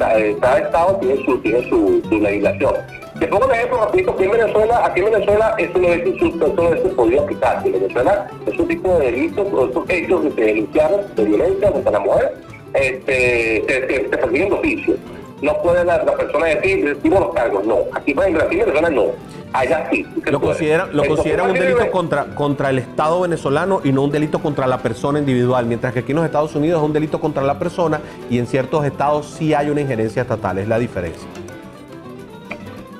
cada 0.00 0.58
estado 0.58 0.96
tiene 0.96 1.24
su, 1.24 1.38
tiene 1.38 1.68
su, 1.68 2.02
legislación. 2.10 2.74
Te 3.18 3.26
pongo 3.26 3.46
un 3.46 3.54
ejemplo 3.54 3.78
rapidito, 3.78 4.12
aquí 4.12 4.24
en 4.24 4.30
Venezuela, 4.30 4.84
aquí 4.84 5.00
en 5.00 5.06
Venezuela 5.06 5.54
eso 5.58 5.78
no 5.78 5.88
es 5.88 6.06
insulto, 6.06 6.46
eso 6.46 6.62
no 6.62 6.70
se 6.70 6.94
podría 6.94 7.20
aplicar. 7.22 7.66
En 7.66 7.72
Venezuela 7.72 8.30
es 8.46 8.58
un 8.58 8.68
tipo 8.68 8.98
de 8.98 9.06
delitos, 9.06 9.46
o 9.52 9.68
esos 9.68 9.90
hechos 9.90 10.22
que 10.22 10.30
se 10.30 10.40
denunciaron 10.40 11.00
de 11.16 11.24
violencia 11.24 11.72
contra 11.72 11.92
la 11.92 12.00
mujer, 12.00 12.34
este, 12.74 13.64
se, 13.66 14.16
persiguen 14.16 14.48
de 14.50 14.54
oficio. 14.54 14.94
No 15.42 15.56
puede 15.62 15.84
la, 15.84 16.04
persona 16.04 16.46
decir, 16.46 16.84
recibo 16.84 17.20
los 17.20 17.34
cargos, 17.34 17.64
no. 17.64 17.78
Aquí, 17.92 18.12
en 18.12 18.34
Venezuela 18.34 18.90
no. 18.90 19.06
Allá 19.52 19.88
sí. 19.90 20.06
sí 20.24 20.30
Lo 20.30 20.40
consideran, 20.40 20.90
lo 20.92 21.04
consideran 21.04 21.50
un 21.50 21.58
delito 21.58 21.90
contra, 21.90 22.24
contra 22.34 22.70
el 22.70 22.78
Estado 22.78 23.20
venezolano 23.20 23.80
y 23.82 23.92
no 23.92 24.02
un 24.02 24.10
delito 24.10 24.40
contra 24.40 24.66
la 24.66 24.78
persona 24.78 25.18
individual, 25.18 25.66
mientras 25.66 25.92
que 25.92 26.00
aquí 26.00 26.12
en 26.12 26.16
los 26.16 26.26
Estados 26.26 26.54
Unidos 26.54 26.80
es 26.80 26.84
un 26.86 26.92
delito 26.92 27.20
contra 27.20 27.42
la 27.42 27.58
persona 27.58 28.00
y 28.28 28.38
en 28.38 28.46
ciertos 28.46 28.84
estados 28.84 29.26
sí 29.26 29.54
hay 29.54 29.70
una 29.70 29.80
injerencia 29.80 30.22
estatal, 30.22 30.58
es 30.58 30.68
la 30.68 30.78
diferencia. 30.78 31.26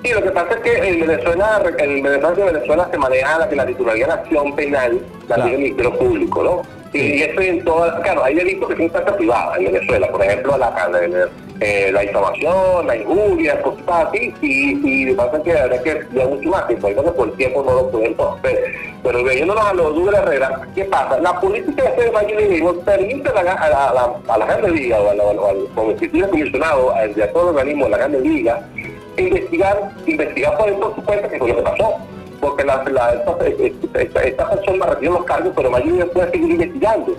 Sí, 0.05 0.13
lo 0.13 0.23
que 0.23 0.31
pasa 0.31 0.55
es 0.55 0.61
que 0.61 0.89
en 0.89 1.01
Venezuela, 1.01 1.61
en 1.79 2.03
Venezuela, 2.03 2.31
de 2.31 2.45
Venezuela 2.53 2.89
se 2.91 2.99
maneja 2.99 3.39
la, 3.39 3.51
la 3.51 3.67
titularidad 3.67 4.07
de 4.07 4.15
la 4.15 4.21
acción 4.21 4.57
penal, 4.57 5.01
la 5.29 5.35
Claro. 5.35 5.43
tiene 5.43 5.57
el 5.57 5.63
Ministerio 5.63 5.99
Público, 5.99 6.43
¿no? 6.43 6.63
Y 6.93 7.23
eso 7.23 7.41
en 7.41 7.65
todas, 7.65 8.01
claro, 8.01 8.25
hay 8.25 8.35
delitos 8.35 8.69
que 8.69 8.75
son 8.75 8.85
instancia 8.85 9.15
privada 9.15 9.57
en 9.59 9.65
Venezuela, 9.67 10.09
por 10.11 10.25
ejemplo, 10.25 10.57
la, 10.57 10.71
la, 10.71 11.29
eh, 11.61 11.90
la 11.92 12.01
difamación, 12.01 12.87
la 12.87 12.97
injuria, 12.97 13.61
cosas 13.62 13.83
así, 13.88 14.35
y, 14.42 14.81
y 14.85 15.05
de 15.07 15.14
pasa 15.14 15.42
que 15.42 15.59
habrá 15.59 15.83
que 15.83 15.90
estudiar 15.90 16.29
mucho 16.29 16.51
más 16.51 16.66
tiempo, 16.68 16.88
entonces 16.88 17.12
por 17.14 17.29
el 17.29 17.35
tiempo 17.35 17.62
no 17.64 17.73
lo 17.75 17.90
pueden 17.90 18.16
hacer. 18.18 18.75
Pero 19.03 19.25
viéndonos 19.25 19.64
a 19.64 19.75
los 19.75 19.94
Douglas 19.94 20.23
Herrera, 20.23 20.61
¿qué 20.75 20.85
pasa? 20.85 21.18
La 21.21 21.40
política 21.40 21.83
de 21.83 21.88
este 21.88 22.03
de 22.03 22.75
permite 22.85 23.29
a 23.31 23.42
la, 23.42 23.53
a 23.53 23.71
la, 23.71 23.88
a 23.88 23.94
la, 23.94 24.14
a 24.29 24.38
la 24.38 24.47
Grande 24.47 24.71
Liga 24.71 25.01
o, 25.01 25.11
a 25.11 25.14
la, 25.14 25.25
o 25.25 25.49
al 25.49 25.68
Comisión 25.75 26.31
Comisionado, 26.31 26.94
al 26.94 27.14
de 27.14 27.27
todo 27.29 27.49
organismo 27.49 27.85
de 27.85 27.90
la 27.90 27.99
Grande 27.99 28.21
Liga, 28.21 28.68
investigar, 29.16 29.90
investigar 30.07 30.57
por 30.59 30.68
esto 30.68 30.94
supuesto 30.94 31.29
que 31.29 31.38
fue 31.38 31.49
lo 31.49 31.57
que 31.57 31.62
pasó. 31.62 31.97
Porque 32.40 32.62
la, 32.62 32.85
la, 32.85 33.14
esta, 33.14 34.01
esta, 34.01 34.23
esta 34.23 34.51
persona 34.51 34.87
recibió 34.87 35.11
los 35.14 35.25
cargos, 35.25 35.53
pero 35.57 35.73
Mayudia 35.73 36.07
puede 36.07 36.31
seguir 36.31 36.51
investigando. 36.53 37.16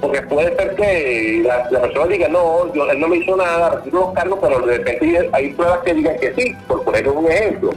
Porque 0.00 0.22
puede 0.22 0.56
ser 0.56 0.74
que 0.76 1.42
la, 1.44 1.80
persona 1.80 2.06
diga, 2.06 2.28
no, 2.28 2.72
yo, 2.72 2.90
él 2.90 3.00
no 3.00 3.08
me 3.08 3.18
hizo 3.18 3.36
nada, 3.36 3.70
recibió 3.70 4.00
los 4.00 4.12
cargos, 4.14 4.38
pero 4.40 4.60
de 4.60 4.78
repente 4.78 5.28
hay 5.32 5.52
pruebas 5.52 5.80
que 5.80 5.94
digan 5.94 6.18
que 6.18 6.34
sí, 6.34 6.56
por 6.66 6.82
poner 6.84 7.08
un 7.08 7.30
ejemplo. 7.30 7.70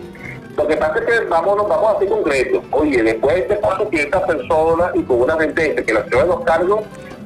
Lo 0.56 0.68
que 0.68 0.78
pasa 0.78 1.00
es 1.00 1.06
que 1.06 1.26
vamos, 1.26 1.68
vamos 1.68 1.96
a 1.96 2.00
ser 2.00 2.10
concretos. 2.10 2.64
Oye, 2.72 3.04
después 3.04 3.36
de 3.36 3.42
este 3.42 3.56
paso 3.56 3.90
que 3.90 4.04
esta 4.04 4.26
persona 4.26 4.92
y 4.94 5.02
con 5.04 5.22
una 5.22 5.38
sentencia 5.38 5.84
que 5.84 5.94
la 5.94 6.06
lleva 6.06 6.26
los 6.26 6.42
cargos, 6.42 6.82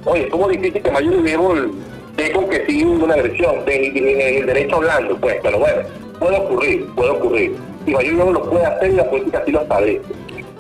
oye, 0.06 0.24
es 0.24 0.30
como 0.32 0.48
difícil 0.48 0.82
que 0.82 0.92
Mayudia 0.92 1.38
dé 2.16 2.32
con 2.32 2.50
que 2.50 2.66
sí 2.66 2.84
una 2.84 3.14
agresión, 3.14 3.66
de, 3.66 3.92
de, 3.92 4.02
de, 4.02 4.38
el 4.40 4.46
derecho 4.48 4.78
hablando, 4.78 5.18
pues, 5.18 5.38
pero 5.44 5.60
bueno, 5.60 5.82
puede 6.20 6.38
ocurrir, 6.38 6.88
puede 6.96 7.10
ocurrir. 7.12 7.56
Y 7.86 7.92
Mayudia 7.92 8.26
lo 8.26 8.50
puede 8.50 8.66
hacer 8.66 8.92
y 8.92 8.96
la 8.96 9.10
política 9.10 9.44
sí 9.46 9.52
lo 9.52 9.62
establece. 9.62 10.02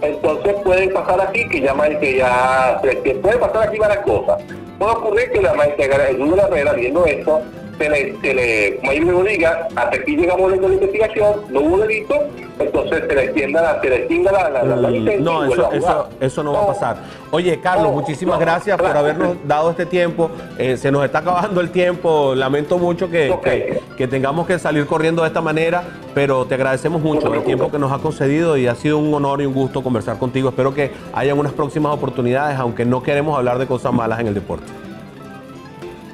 Entonces 0.01 0.55
puede 0.63 0.89
pasar 0.89 1.21
aquí 1.21 1.47
que 1.49 1.61
ya, 1.61 1.75
que 1.99 2.17
ya 2.17 2.79
que 2.81 3.15
puede 3.15 3.37
pasar 3.37 3.67
aquí 3.67 3.77
varias 3.77 4.05
cosas. 4.05 4.37
Puede 4.77 4.91
ocurrir 4.91 5.31
que 5.31 5.41
la 5.41 5.53
maestra 5.55 6.09
el 6.09 6.35
la 6.35 6.43
Herrera, 6.43 6.73
viendo 6.73 7.05
esto, 7.05 7.41
se 7.77 7.89
le, 7.89 8.17
se 8.21 8.33
le, 8.33 8.77
como 8.77 8.93
yo 8.93 9.23
diga, 9.23 9.67
hasta 9.75 9.97
aquí 9.97 10.15
llegamos 10.15 10.51
a 10.51 10.55
la 10.55 10.67
investigación, 10.73 11.41
no 11.49 11.61
hubo 11.61 11.77
delito, 11.79 12.15
entonces 12.59 13.03
se 13.07 13.15
le 13.15 13.23
extienda 13.25 13.61
la, 13.61 13.81
se 13.81 13.89
le 13.89 14.23
la, 14.23 14.49
la, 14.49 14.63
la, 14.63 14.89
licencia. 14.89 15.19
No, 15.19 15.47
y 15.47 15.53
eso, 15.53 15.71
eso, 15.71 16.09
eso 16.19 16.43
no 16.43 16.53
va 16.53 16.63
a 16.63 16.67
pasar. 16.67 16.97
Oye, 17.29 17.59
Carlos, 17.59 17.87
No, 17.87 17.93
muchísimas 17.93 18.39
no, 18.39 18.45
gracias 18.45 18.77
por 18.77 18.97
habernos 18.97 19.35
dado 19.45 19.69
este 19.71 19.85
tiempo. 19.85 20.31
Eh, 20.57 20.77
se 20.77 20.91
nos 20.91 21.05
está 21.05 21.19
acabando 21.19 21.61
el 21.61 21.69
tiempo. 21.69 22.33
Lamento 22.35 22.77
mucho 22.79 23.09
que, 23.09 23.35
que, 23.43 23.81
que 23.95 24.07
tengamos 24.07 24.47
que 24.47 24.57
salir 24.57 24.85
corriendo 24.87 25.21
de 25.21 25.27
esta 25.27 25.41
manera, 25.41 25.83
pero 26.15 26.45
te 26.45 26.55
agradecemos 26.55 27.01
mucho 27.01 27.31
el 27.33 27.43
tiempo 27.43 27.69
que 27.69 27.77
nos 27.77 27.91
has 27.91 27.99
concedido 27.99 28.57
y 28.57 28.67
ha 28.67 28.75
sido 28.75 28.97
un 28.97 29.13
honor 29.13 29.41
y 29.41 29.45
un 29.45 29.53
gusto 29.53 29.83
conversar 29.83 30.17
contigo. 30.17 30.49
Espero 30.49 30.73
que 30.73 30.91
hayan 31.13 31.37
unas 31.37 31.53
próximas 31.53 31.93
oportunidades, 31.93 32.57
aunque 32.57 32.85
no 32.85 33.03
queremos 33.03 33.37
hablar 33.37 33.59
de 33.59 33.67
cosas 33.67 33.93
malas 33.93 34.19
en 34.19 34.27
el 34.27 34.33
deporte. 34.33 34.86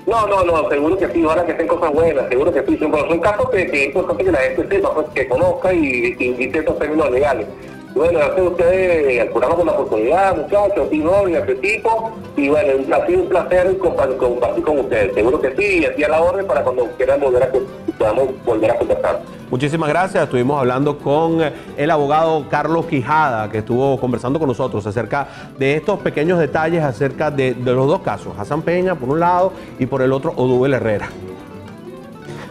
No, 0.06 0.28
no, 0.28 0.44
no, 0.44 0.70
seguro 0.70 0.98
que 0.98 1.08
sí, 1.10 1.24
ahora 1.24 1.46
que 1.46 1.54
estén 1.54 1.68
cosas 1.68 1.94
buenas, 1.94 2.28
seguro 2.28 2.52
que 2.52 2.62
sí, 2.66 2.78
pero 2.78 3.08
son 3.08 3.20
casos 3.20 3.50
que, 3.52 3.62
es 3.62 3.86
importante 3.86 4.26
que 4.26 4.32
la 4.32 4.40
gente 4.40 4.76
sepa, 4.76 4.94
pues, 4.94 5.08
que 5.16 5.28
conozca 5.30 5.74
y 5.74 6.16
invite 6.20 6.60
estos 6.60 6.78
términos 6.78 7.10
legales. 7.10 7.48
Bueno, 7.96 8.20
gracias 8.20 8.40
a 8.40 8.44
ustedes, 8.44 9.22
al 9.22 9.30
programa 9.30 9.56
por 9.56 9.66
la 9.66 9.72
oportunidad, 9.74 10.36
muchachos, 10.36 10.88
y 10.92 10.98
no, 10.98 11.30
y 11.30 11.36
este 11.36 11.56
tipo, 11.56 12.12
y 12.36 12.50
bueno, 12.50 12.96
ha 12.96 13.06
sido 13.06 13.22
un 13.22 13.30
placer 13.30 13.78
compartir, 13.78 14.64
con 14.64 14.80
ustedes, 14.80 15.14
seguro 15.14 15.40
que 15.40 15.56
sí, 15.56 15.80
y 15.80 15.86
así 15.86 16.04
a 16.04 16.10
la 16.10 16.22
orden 16.22 16.48
para 16.48 16.64
cuando 16.64 16.88
quieran 16.98 17.22
volver 17.22 17.44
a, 17.44 17.52
podamos 17.98 18.30
volver 18.46 18.72
a 18.72 18.78
conversar. 18.78 19.22
Muchísimas 19.50 19.90
gracias. 19.90 20.24
Estuvimos 20.24 20.60
hablando 20.60 20.98
con 20.98 21.40
el 21.78 21.92
abogado 21.92 22.46
Carlos 22.50 22.88
Quijada, 22.88 23.50
que 23.52 23.60
estuvo 23.60 24.00
conversando 24.00 24.40
con 24.40 24.48
nosotros 24.48 24.86
acerca 24.88 25.28
de 25.60 25.76
estos 25.76 26.00
pequeños 26.00 26.40
detalles 26.40 26.84
acerca 26.84 27.30
de, 27.30 27.54
de 27.54 27.74
los 27.74 27.88
dos 27.88 28.02
casos, 28.02 28.34
Hassan 28.38 28.64
Peña 28.64 28.96
por 28.96 29.10
un 29.10 29.20
lado 29.20 29.54
y 29.78 29.86
por 29.86 30.02
el 30.02 30.12
otro 30.12 30.34
Odubel 30.36 30.74
Herrera. 30.74 31.08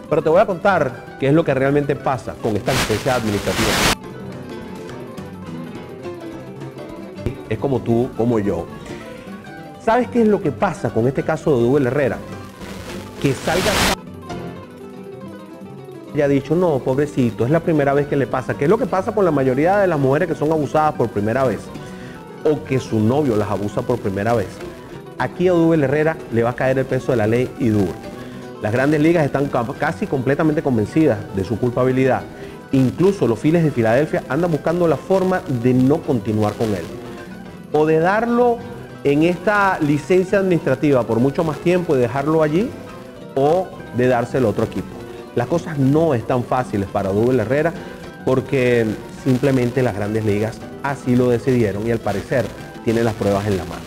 Pero 0.09 0.21
te 0.21 0.29
voy 0.29 0.39
a 0.39 0.45
contar 0.45 1.17
qué 1.19 1.27
es 1.27 1.33
lo 1.33 1.43
que 1.43 1.53
realmente 1.53 1.95
pasa 1.95 2.35
con 2.41 2.55
esta 2.55 2.71
licencia 2.71 3.15
administrativa. 3.15 3.69
Es 7.49 7.57
como 7.57 7.79
tú, 7.81 8.09
como 8.15 8.39
yo. 8.39 8.65
¿Sabes 9.83 10.07
qué 10.07 10.21
es 10.21 10.27
lo 10.27 10.41
que 10.41 10.51
pasa 10.51 10.89
con 10.91 11.07
este 11.07 11.23
caso 11.23 11.49
de 11.49 11.57
Odubel 11.57 11.87
Herrera? 11.87 12.17
Que 13.21 13.33
salga 13.33 13.71
ella 16.13 16.25
ha 16.25 16.27
dicho, 16.27 16.55
no, 16.55 16.79
pobrecito, 16.79 17.45
es 17.45 17.51
la 17.51 17.59
primera 17.59 17.93
vez 17.93 18.07
que 18.07 18.15
le 18.15 18.27
pasa. 18.27 18.53
¿Qué 18.55 18.65
es 18.65 18.69
lo 18.69 18.77
que 18.77 18.85
pasa 18.85 19.13
con 19.13 19.25
la 19.25 19.31
mayoría 19.31 19.77
de 19.77 19.87
las 19.87 19.99
mujeres 19.99 20.27
que 20.27 20.35
son 20.35 20.51
abusadas 20.51 20.93
por 20.93 21.09
primera 21.09 21.43
vez? 21.43 21.59
O 22.43 22.63
que 22.63 22.79
su 22.79 22.99
novio 22.99 23.35
las 23.35 23.49
abusa 23.49 23.81
por 23.81 23.99
primera 23.99 24.33
vez. 24.33 24.49
Aquí 25.17 25.47
a 25.47 25.53
Herrera 25.53 26.17
le 26.31 26.43
va 26.43 26.51
a 26.51 26.55
caer 26.55 26.77
el 26.79 26.85
peso 26.85 27.11
de 27.13 27.17
la 27.17 27.27
ley 27.27 27.49
y 27.59 27.69
duro. 27.69 27.93
Las 28.61 28.71
grandes 28.71 29.01
ligas 29.01 29.25
están 29.25 29.47
ca- 29.47 29.65
casi 29.79 30.07
completamente 30.07 30.61
convencidas 30.61 31.17
de 31.35 31.43
su 31.43 31.57
culpabilidad. 31.57 32.21
Incluso 32.71 33.27
los 33.27 33.39
files 33.39 33.63
de 33.63 33.71
Filadelfia 33.71 34.23
andan 34.29 34.51
buscando 34.51 34.87
la 34.87 34.97
forma 34.97 35.41
de 35.61 35.73
no 35.73 35.97
continuar 36.01 36.53
con 36.53 36.69
él. 36.69 36.83
O 37.71 37.85
de 37.85 37.99
darlo 37.99 38.57
en 39.03 39.23
esta 39.23 39.77
licencia 39.81 40.39
administrativa 40.39 41.03
por 41.03 41.19
mucho 41.19 41.43
más 41.43 41.57
tiempo 41.59 41.95
y 41.95 41.99
dejarlo 41.99 42.41
allí, 42.41 42.69
o 43.35 43.67
de 43.97 44.07
dárselo 44.07 44.47
a 44.47 44.51
otro 44.51 44.65
equipo. 44.65 44.92
Las 45.35 45.47
cosas 45.47 45.77
no 45.79 46.13
están 46.13 46.43
fáciles 46.43 46.87
para 46.87 47.09
Odubel 47.09 47.39
Herrera 47.39 47.73
porque 48.25 48.85
simplemente 49.23 49.81
las 49.81 49.95
grandes 49.95 50.25
ligas 50.25 50.59
así 50.83 51.15
lo 51.15 51.29
decidieron 51.29 51.87
y 51.87 51.91
al 51.91 51.99
parecer 51.99 52.45
tienen 52.83 53.05
las 53.05 53.13
pruebas 53.15 53.47
en 53.47 53.57
la 53.57 53.65
mano. 53.65 53.81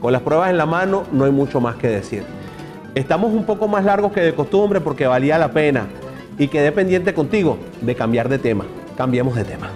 Con 0.00 0.12
las 0.12 0.22
pruebas 0.22 0.50
en 0.50 0.56
la 0.56 0.66
mano 0.66 1.04
no 1.12 1.24
hay 1.24 1.30
mucho 1.30 1.60
más 1.60 1.76
que 1.76 1.88
decir. 1.88 2.22
Estamos 2.94 3.32
un 3.32 3.44
poco 3.44 3.68
más 3.68 3.84
largos 3.84 4.12
que 4.12 4.20
de 4.20 4.34
costumbre 4.34 4.80
porque 4.80 5.06
valía 5.06 5.38
la 5.38 5.52
pena 5.52 5.86
y 6.38 6.48
quedé 6.48 6.72
pendiente 6.72 7.12
contigo 7.12 7.58
de 7.82 7.94
cambiar 7.94 8.28
de 8.28 8.38
tema. 8.38 8.64
Cambiemos 8.96 9.36
de 9.36 9.44
tema. 9.44 9.70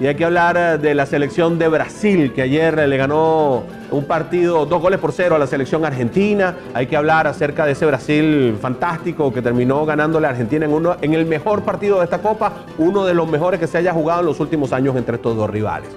Y 0.00 0.06
hay 0.06 0.14
que 0.14 0.24
hablar 0.24 0.56
eh, 0.56 0.78
de 0.78 0.94
la 0.94 1.06
selección 1.06 1.58
de 1.58 1.66
Brasil, 1.66 2.32
que 2.32 2.42
ayer 2.42 2.88
le 2.88 2.96
ganó 2.96 3.64
un 3.90 4.04
partido, 4.04 4.66
dos 4.66 4.80
goles 4.80 4.98
por 4.98 5.12
cero 5.12 5.36
a 5.36 5.38
la 5.38 5.46
selección 5.46 5.84
argentina. 5.84 6.56
Hay 6.74 6.86
que 6.86 6.96
hablar 6.96 7.26
acerca 7.26 7.66
de 7.66 7.72
ese 7.72 7.86
Brasil 7.86 8.56
fantástico 8.60 9.32
que 9.32 9.42
terminó 9.42 9.84
ganándole 9.86 10.26
a 10.26 10.30
Argentina 10.30 10.66
en, 10.66 10.72
uno, 10.72 10.96
en 11.00 11.14
el 11.14 11.26
mejor 11.26 11.62
partido 11.62 11.98
de 11.98 12.04
esta 12.04 12.18
Copa, 12.18 12.52
uno 12.78 13.04
de 13.04 13.14
los 13.14 13.28
mejores 13.28 13.60
que 13.60 13.66
se 13.66 13.78
haya 13.78 13.92
jugado 13.92 14.20
en 14.20 14.26
los 14.26 14.40
últimos 14.40 14.72
años 14.72 14.96
entre 14.96 15.16
estos 15.16 15.36
dos 15.36 15.48
rivales. 15.48 15.88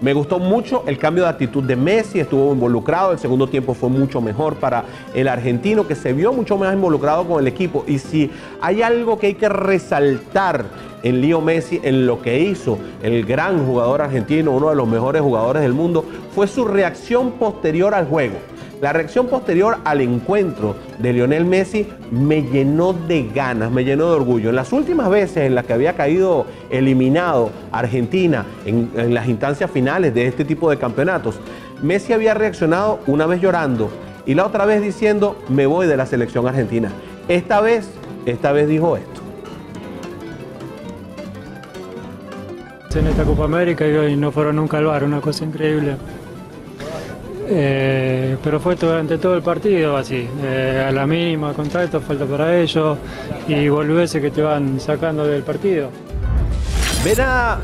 Me 0.00 0.14
gustó 0.14 0.38
mucho 0.38 0.82
el 0.86 0.96
cambio 0.96 1.24
de 1.24 1.28
actitud 1.28 1.62
de 1.62 1.76
Messi, 1.76 2.20
estuvo 2.20 2.54
involucrado, 2.54 3.12
el 3.12 3.18
segundo 3.18 3.46
tiempo 3.48 3.74
fue 3.74 3.90
mucho 3.90 4.22
mejor 4.22 4.54
para 4.54 4.84
el 5.12 5.28
argentino 5.28 5.86
que 5.86 5.94
se 5.94 6.14
vio 6.14 6.32
mucho 6.32 6.56
más 6.56 6.72
involucrado 6.72 7.28
con 7.28 7.38
el 7.38 7.46
equipo. 7.46 7.84
Y 7.86 7.98
si 7.98 8.30
hay 8.62 8.80
algo 8.80 9.18
que 9.18 9.26
hay 9.26 9.34
que 9.34 9.50
resaltar 9.50 10.64
en 11.02 11.20
Leo 11.20 11.42
Messi, 11.42 11.80
en 11.82 12.06
lo 12.06 12.22
que 12.22 12.40
hizo 12.40 12.78
el 13.02 13.26
gran 13.26 13.66
jugador 13.66 14.00
argentino, 14.00 14.52
uno 14.52 14.70
de 14.70 14.76
los 14.76 14.88
mejores 14.88 15.20
jugadores 15.20 15.60
del 15.60 15.74
mundo, 15.74 16.02
fue 16.34 16.46
su 16.46 16.64
reacción 16.64 17.32
posterior 17.32 17.94
al 17.94 18.06
juego. 18.06 18.36
La 18.80 18.94
reacción 18.94 19.26
posterior 19.26 19.76
al 19.84 20.00
encuentro 20.00 20.74
de 20.98 21.12
Lionel 21.12 21.44
Messi 21.44 21.86
me 22.10 22.42
llenó 22.42 22.94
de 22.94 23.28
ganas, 23.28 23.70
me 23.70 23.84
llenó 23.84 24.06
de 24.06 24.16
orgullo. 24.16 24.48
En 24.48 24.56
las 24.56 24.72
últimas 24.72 25.10
veces 25.10 25.44
en 25.44 25.54
las 25.54 25.66
que 25.66 25.74
había 25.74 25.92
caído 25.96 26.46
eliminado 26.70 27.50
Argentina 27.72 28.46
en, 28.64 28.90
las 29.12 29.28
instancias 29.28 29.70
finales 29.70 30.14
de 30.14 30.26
este 30.26 30.46
tipo 30.46 30.70
de 30.70 30.78
campeonatos, 30.78 31.38
Messi 31.82 32.14
había 32.14 32.32
reaccionado 32.32 33.00
una 33.06 33.26
vez 33.26 33.42
llorando 33.42 33.90
y 34.24 34.32
la 34.32 34.46
otra 34.46 34.64
vez 34.64 34.80
diciendo 34.80 35.36
me 35.50 35.66
voy 35.66 35.86
de 35.86 35.98
la 35.98 36.06
selección 36.06 36.48
argentina. 36.48 36.90
Esta 37.28 37.60
vez, 37.60 37.90
esta 38.24 38.52
vez 38.52 38.66
dijo 38.66 38.96
esto. 38.96 39.20
en 42.98 43.06
esta 43.06 43.22
Copa 43.22 43.44
América 43.44 43.86
y 43.86 44.16
no 44.16 44.32
fueron 44.32 44.56
nunca 44.56 44.78
al 44.78 44.86
bar, 44.86 45.04
una 45.04 45.20
cosa 45.20 45.44
increíble. 45.44 45.96
Eh, 47.52 48.36
pero 48.44 48.60
fue 48.60 48.76
durante 48.76 49.18
todo 49.18 49.34
el 49.34 49.42
partido 49.42 49.96
así, 49.96 50.28
eh, 50.44 50.86
a 50.86 50.92
la 50.92 51.04
mínima 51.04 51.52
contacto, 51.52 52.00
falta 52.00 52.24
para 52.24 52.56
ellos 52.56 52.96
y 53.48 53.68
volvese 53.68 54.20
que 54.20 54.30
te 54.30 54.40
van 54.40 54.78
sacando 54.78 55.26
del 55.26 55.42
partido. 55.42 55.90
Ven 57.04 57.20
a, 57.20 57.58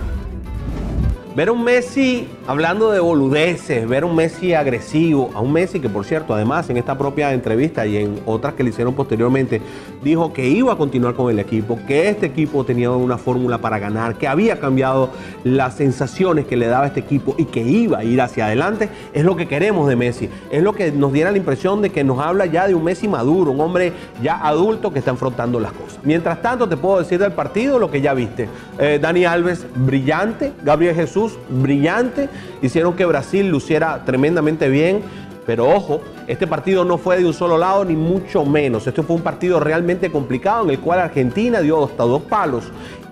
Ver 1.37 1.49
a 1.49 1.53
un 1.53 1.65
Messi 1.65 2.27
hablando 2.47 2.91
de 2.93 2.99
boludeces, 2.99 3.87
ver 3.87 4.05
a 4.05 4.07
un 4.07 4.17
Messi 4.17 4.55
agresivo, 4.55 5.31
a 5.35 5.41
un 5.41 5.53
Messi 5.53 5.81
que 5.81 5.91
por 5.91 6.07
cierto, 6.07 6.33
además 6.33 6.71
en 6.71 6.79
esta 6.79 6.97
propia 6.97 7.35
entrevista 7.35 7.87
y 7.87 7.99
en 7.99 8.23
otras 8.25 8.55
que 8.55 8.63
le 8.63 8.71
hicieron 8.71 8.95
posteriormente, 8.95 9.61
dijo 10.03 10.33
que 10.33 10.49
iba 10.49 10.73
a 10.73 10.77
continuar 10.77 11.13
con 11.13 11.31
el 11.31 11.39
equipo, 11.39 11.79
que 11.87 12.09
este 12.09 12.25
equipo 12.25 12.65
tenía 12.65 12.91
una 12.91 13.19
fórmula 13.19 13.59
para 13.59 13.79
ganar, 13.79 14.17
que 14.17 14.27
había 14.27 14.59
cambiado 14.59 15.11
las 15.45 15.75
sensaciones 15.75 16.47
que 16.47 16.57
le 16.57 16.69
daba 16.69 16.87
este 16.87 17.01
equipo 17.01 17.35
y 17.37 17.45
que 17.45 17.61
iba 17.61 17.99
a 17.99 18.05
ir 18.05 18.19
hacia 18.23 18.47
adelante, 18.47 18.89
es 19.13 19.23
lo 19.23 19.37
que 19.37 19.47
queremos 19.47 19.89
de 19.89 19.97
Messi. 19.97 20.31
Es 20.51 20.63
lo 20.63 20.73
que 20.73 20.91
nos 20.91 21.13
diera 21.13 21.33
la 21.33 21.37
impresión 21.37 21.83
de 21.83 21.91
que 21.91 22.03
nos 22.03 22.19
habla 22.19 22.47
ya 22.47 22.67
de 22.67 22.75
un 22.75 22.83
Messi 22.83 23.09
maduro, 23.09 23.51
un 23.51 23.61
hombre 23.61 23.93
ya 24.23 24.41
adulto 24.43 24.91
que 24.91 25.01
está 25.01 25.11
enfrentando 25.11 25.61
las 25.61 25.73
cosas. 25.73 25.99
Mientras 26.03 26.41
tanto, 26.41 26.67
te 26.67 26.79
puedo 26.79 26.99
decir 27.01 27.19
del 27.19 27.33
partido 27.33 27.79
lo 27.79 27.91
que 27.91 28.01
ya 28.01 28.15
viste. 28.15 28.49
Eh, 28.79 28.99
Dani 29.03 29.27
Alves, 29.27 29.67
brillante, 29.75 30.55
Gabriel 30.65 30.95
Jesús, 30.95 31.26
brillante, 31.49 32.29
hicieron 32.63 32.95
que 32.95 33.05
Brasil 33.05 33.49
luciera 33.49 34.03
tremendamente 34.05 34.69
bien. 34.69 35.03
Pero 35.47 35.69
ojo, 35.69 36.01
este 36.27 36.49
partido 36.49 36.85
no 36.85 36.99
fue 36.99 37.19
de 37.19 37.25
un 37.25 37.33
solo 37.33 37.57
lado, 37.57 37.85
ni 37.85 37.95
mucho 37.95 38.45
menos. 38.45 38.87
Este 38.87 39.03
fue 39.03 39.15
un 39.15 39.23
partido 39.23 39.61
realmente 39.61 40.11
complicado 40.11 40.65
en 40.65 40.71
el 40.71 40.81
cual 40.81 40.99
Argentina 40.99 41.61
dio 41.61 41.85
hasta 41.85 42.03
dos 42.03 42.23
palos. 42.23 42.65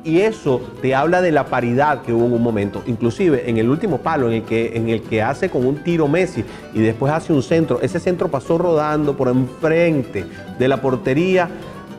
Y 0.02 0.20
eso 0.20 0.60
te 0.82 0.94
habla 0.94 1.22
de 1.22 1.32
la 1.32 1.46
paridad 1.46 2.02
que 2.02 2.12
hubo 2.12 2.26
en 2.26 2.32
un 2.32 2.42
momento. 2.42 2.82
Inclusive 2.86 3.48
en 3.48 3.56
el 3.56 3.70
último 3.70 3.98
palo, 3.98 4.26
en 4.26 4.34
el 4.34 4.42
que, 4.42 4.76
en 4.76 4.88
el 4.88 5.00
que 5.02 5.22
hace 5.22 5.48
con 5.48 5.64
un 5.64 5.76
tiro 5.76 6.08
Messi 6.08 6.44
y 6.74 6.80
después 6.80 7.12
hace 7.12 7.32
un 7.32 7.42
centro, 7.42 7.80
ese 7.80 8.00
centro 8.00 8.28
pasó 8.28 8.58
rodando 8.58 9.16
por 9.16 9.28
enfrente 9.28 10.26
de 10.58 10.68
la 10.68 10.82
portería 10.82 11.48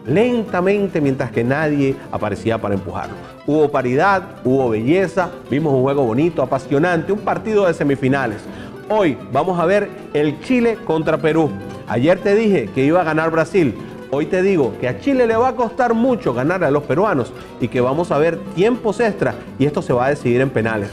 lentamente 0.06 1.02
mientras 1.02 1.32
que 1.32 1.44
nadie 1.44 1.96
aparecía 2.12 2.60
para 2.60 2.76
empujarlo. 2.76 3.35
Hubo 3.48 3.70
paridad, 3.70 4.24
hubo 4.44 4.70
belleza, 4.70 5.30
vimos 5.52 5.72
un 5.74 5.84
juego 5.84 6.04
bonito, 6.04 6.42
apasionante, 6.42 7.12
un 7.12 7.20
partido 7.20 7.68
de 7.68 7.76
semifinales. 7.76 8.42
Hoy 8.90 9.18
vamos 9.32 9.60
a 9.60 9.66
ver 9.66 9.88
el 10.14 10.40
Chile 10.42 10.80
contra 10.84 11.18
Perú. 11.18 11.52
Ayer 11.88 12.20
te 12.20 12.34
dije 12.34 12.70
que 12.74 12.84
iba 12.84 13.02
a 13.02 13.04
ganar 13.04 13.30
Brasil. 13.30 13.76
Hoy 14.10 14.26
te 14.26 14.42
digo 14.42 14.74
que 14.80 14.88
a 14.88 15.00
Chile 15.00 15.28
le 15.28 15.36
va 15.36 15.50
a 15.50 15.56
costar 15.56 15.94
mucho 15.94 16.34
ganar 16.34 16.64
a 16.64 16.72
los 16.72 16.84
peruanos 16.84 17.34
y 17.60 17.68
que 17.68 17.82
vamos 17.82 18.12
a 18.12 18.18
ver 18.18 18.40
tiempos 18.56 19.00
extra 19.00 19.36
y 19.60 19.66
esto 19.66 19.84
se 19.84 19.94
va 19.94 20.08
a 20.08 20.10
decidir 20.10 20.42
en 20.42 20.50
penales. 20.50 20.90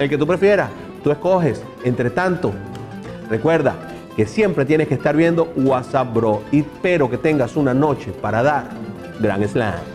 El 0.00 0.08
que 0.08 0.18
tú 0.18 0.26
prefieras, 0.26 0.70
tú 1.04 1.12
escoges. 1.12 1.62
Entre 1.84 2.10
tanto, 2.10 2.52
recuerda 3.30 3.76
que 4.16 4.26
siempre 4.26 4.64
tienes 4.64 4.88
que 4.88 4.94
estar 4.94 5.14
viendo 5.14 5.52
WhatsApp 5.54 6.12
Bro 6.12 6.42
y 6.50 6.60
espero 6.60 7.08
que 7.08 7.18
tengas 7.18 7.54
una 7.54 7.72
noche 7.72 8.10
para 8.10 8.42
dar 8.42 8.70
Gran 9.20 9.46
Slam. 9.48 9.93